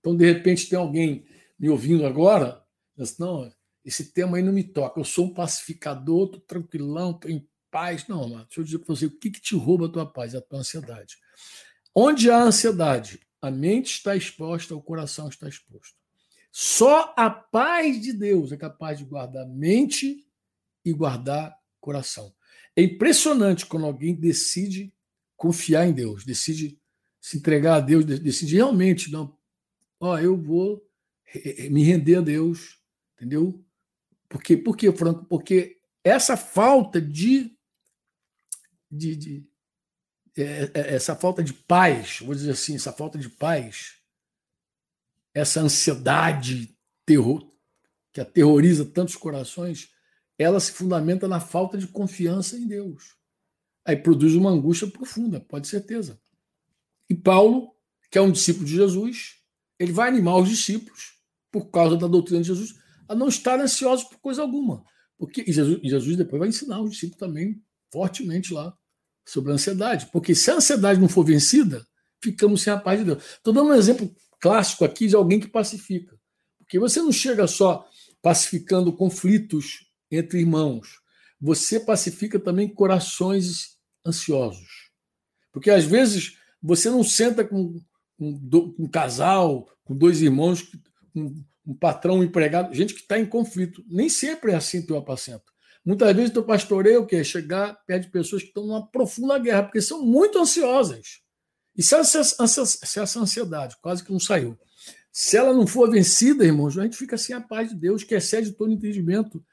[0.00, 1.24] Então, de repente, tem alguém
[1.58, 2.62] me ouvindo agora,
[2.96, 3.50] diz, não,
[3.84, 5.00] esse tema aí não me toca.
[5.00, 8.06] Eu sou um pacificador, estou tranquilão, estou em paz.
[8.06, 10.34] Não, mano, deixa eu dizer para você, o que, que te rouba a tua paz?
[10.34, 11.16] A tua ansiedade.
[11.94, 15.96] Onde há ansiedade, a mente está exposta, o coração está exposto.
[16.50, 20.26] Só a paz de Deus é capaz de guardar mente
[20.84, 22.34] e guardar coração.
[22.76, 24.92] É impressionante quando alguém decide
[25.36, 26.78] confiar em Deus, decide
[27.20, 29.36] se entregar a Deus, decide realmente, não,
[29.98, 30.86] ó, eu vou
[31.70, 32.78] me render a Deus,
[33.14, 33.64] entendeu?
[34.32, 35.26] Porque, por quê, Franco?
[35.26, 37.54] Porque essa falta de,
[38.90, 39.46] de, de
[40.34, 43.98] é, é, essa falta de paz, vou dizer assim, essa falta de paz,
[45.34, 46.74] essa ansiedade
[47.04, 47.46] terror,
[48.10, 49.90] que aterroriza tantos corações,
[50.38, 53.14] ela se fundamenta na falta de confiança em Deus.
[53.84, 56.18] Aí produz uma angústia profunda, pode certeza.
[57.06, 57.76] E Paulo,
[58.10, 59.42] que é um discípulo de Jesus,
[59.78, 61.20] ele vai animar os discípulos,
[61.50, 62.81] por causa da doutrina de Jesus,
[63.12, 64.84] a não estar ansiosos por coisa alguma.
[65.18, 68.76] Porque e Jesus, Jesus depois vai ensinar os discípulos também fortemente lá
[69.26, 70.06] sobre a ansiedade.
[70.12, 71.86] Porque se a ansiedade não for vencida,
[72.22, 73.22] ficamos sem a paz de Deus.
[73.22, 76.18] Estou dando um exemplo clássico aqui de alguém que pacifica.
[76.58, 77.86] Porque você não chega só
[78.22, 81.00] pacificando conflitos entre irmãos,
[81.40, 84.90] você pacifica também corações ansiosos.
[85.52, 87.80] Porque às vezes você não senta com
[88.18, 90.70] um, um casal, com dois irmãos,
[91.14, 93.84] um, um patrão, um empregado, gente que está em conflito.
[93.88, 95.52] Nem sempre é assim teu apacento.
[95.84, 99.64] Muitas vezes teu pastoreio que é chegar perto de pessoas que estão numa profunda guerra,
[99.64, 101.20] porque são muito ansiosas.
[101.76, 104.58] E se essa, se essa ansiedade quase que não saiu,
[105.10, 108.14] se ela não for vencida, irmãos, a gente fica sem a paz de Deus, que
[108.14, 109.44] excede todo entendimento.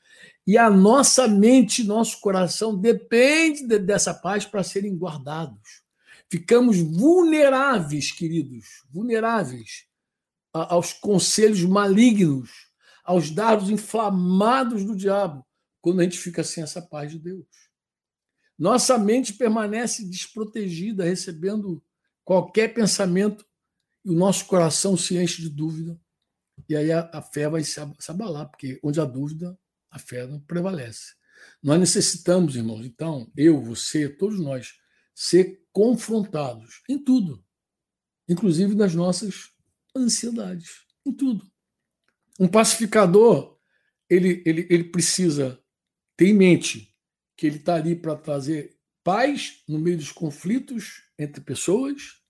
[0.46, 5.84] E a nossa mente, nosso coração depende de, dessa paz para serem guardados.
[6.30, 9.89] Ficamos vulneráveis, queridos, vulneráveis
[10.54, 12.50] aos conselhos malignos,
[13.04, 15.46] aos dardos inflamados do diabo,
[15.82, 17.46] quando a gente fica sem essa paz de Deus.
[18.58, 21.84] Nossa mente permanece desprotegida, recebendo
[22.26, 23.46] qualquer pensamento
[24.04, 26.00] e o nosso coração se enche de dúvida.
[26.68, 29.58] E aí a, a fé vai se abalar, porque onde há dúvida,
[29.90, 31.14] a fé não prevalece.
[31.64, 34.74] Nós necessitamos, irmãos, então, eu, você, todos nós,
[35.16, 37.44] ser confrontados em tudo,
[38.28, 39.52] inclusive nas nossas
[39.96, 41.50] ansiedades, em tudo.
[42.40, 43.58] Um pacificador,
[44.10, 45.62] ele, ele, ele precisa
[46.16, 46.96] ter em mente
[47.36, 52.22] que ele está ali para trazer paz no meio dos conflitos entre pessoas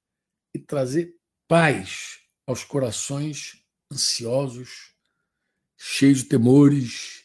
[0.54, 1.16] e trazer
[1.48, 4.94] paz aos corações ansiosos,
[5.78, 7.24] cheios de temores,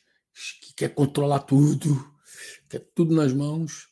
[0.60, 2.12] que quer controlar tudo,
[2.68, 3.88] quer tudo nas mãos.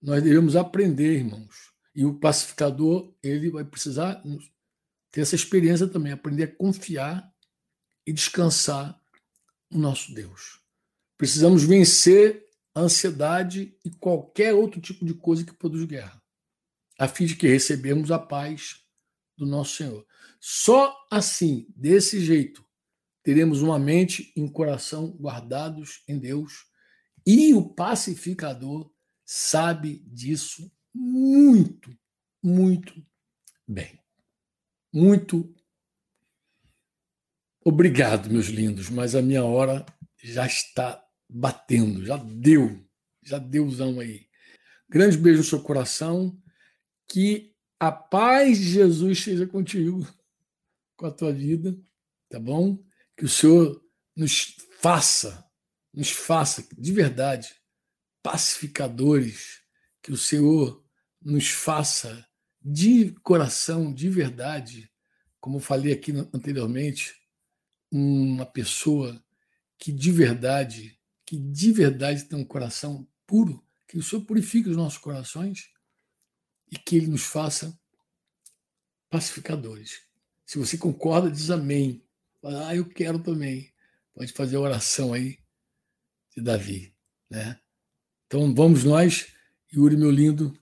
[0.00, 1.72] Nós devemos aprender, irmãos.
[1.94, 4.22] E o pacificador, ele vai precisar
[5.14, 7.32] ter essa experiência também, aprender a confiar
[8.04, 9.00] e descansar
[9.70, 10.60] no nosso Deus.
[11.16, 12.44] Precisamos vencer
[12.74, 16.20] a ansiedade e qualquer outro tipo de coisa que produz guerra,
[16.98, 18.82] a fim de que recebemos a paz
[19.36, 20.04] do nosso Senhor.
[20.40, 22.66] Só assim, desse jeito,
[23.22, 26.66] teremos uma mente e um coração guardados em Deus,
[27.24, 28.92] e o pacificador
[29.24, 31.96] sabe disso muito,
[32.42, 33.00] muito
[33.64, 34.03] bem.
[34.94, 35.52] Muito
[37.64, 39.84] obrigado, meus lindos, mas a minha hora
[40.22, 42.80] já está batendo, já deu,
[43.20, 44.28] já deuzão aí.
[44.88, 46.40] Grande beijo no seu coração,
[47.08, 50.06] que a paz de Jesus esteja contigo,
[50.96, 51.76] com a tua vida,
[52.28, 52.80] tá bom?
[53.16, 53.84] Que o Senhor
[54.14, 55.44] nos faça,
[55.92, 57.52] nos faça de verdade
[58.22, 59.60] pacificadores,
[60.00, 60.86] que o Senhor
[61.20, 62.24] nos faça
[62.64, 64.90] de coração, de verdade,
[65.38, 67.14] como falei aqui anteriormente,
[67.92, 69.22] uma pessoa
[69.78, 74.76] que de verdade, que de verdade tem um coração puro, que o Senhor purifique os
[74.76, 75.70] nossos corações
[76.72, 77.78] e que Ele nos faça
[79.10, 80.02] pacificadores.
[80.46, 82.02] Se você concorda, diz amém.
[82.42, 83.72] Ah, eu quero também.
[84.14, 85.38] Pode fazer a oração aí
[86.34, 86.94] de Davi.
[87.28, 87.60] Né?
[88.26, 89.28] Então vamos nós,
[89.72, 90.58] Yuri, meu lindo,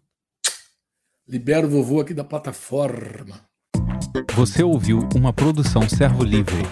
[1.28, 3.42] libera o vovô aqui da plataforma.
[4.34, 6.62] Você ouviu uma produção Servo Livre.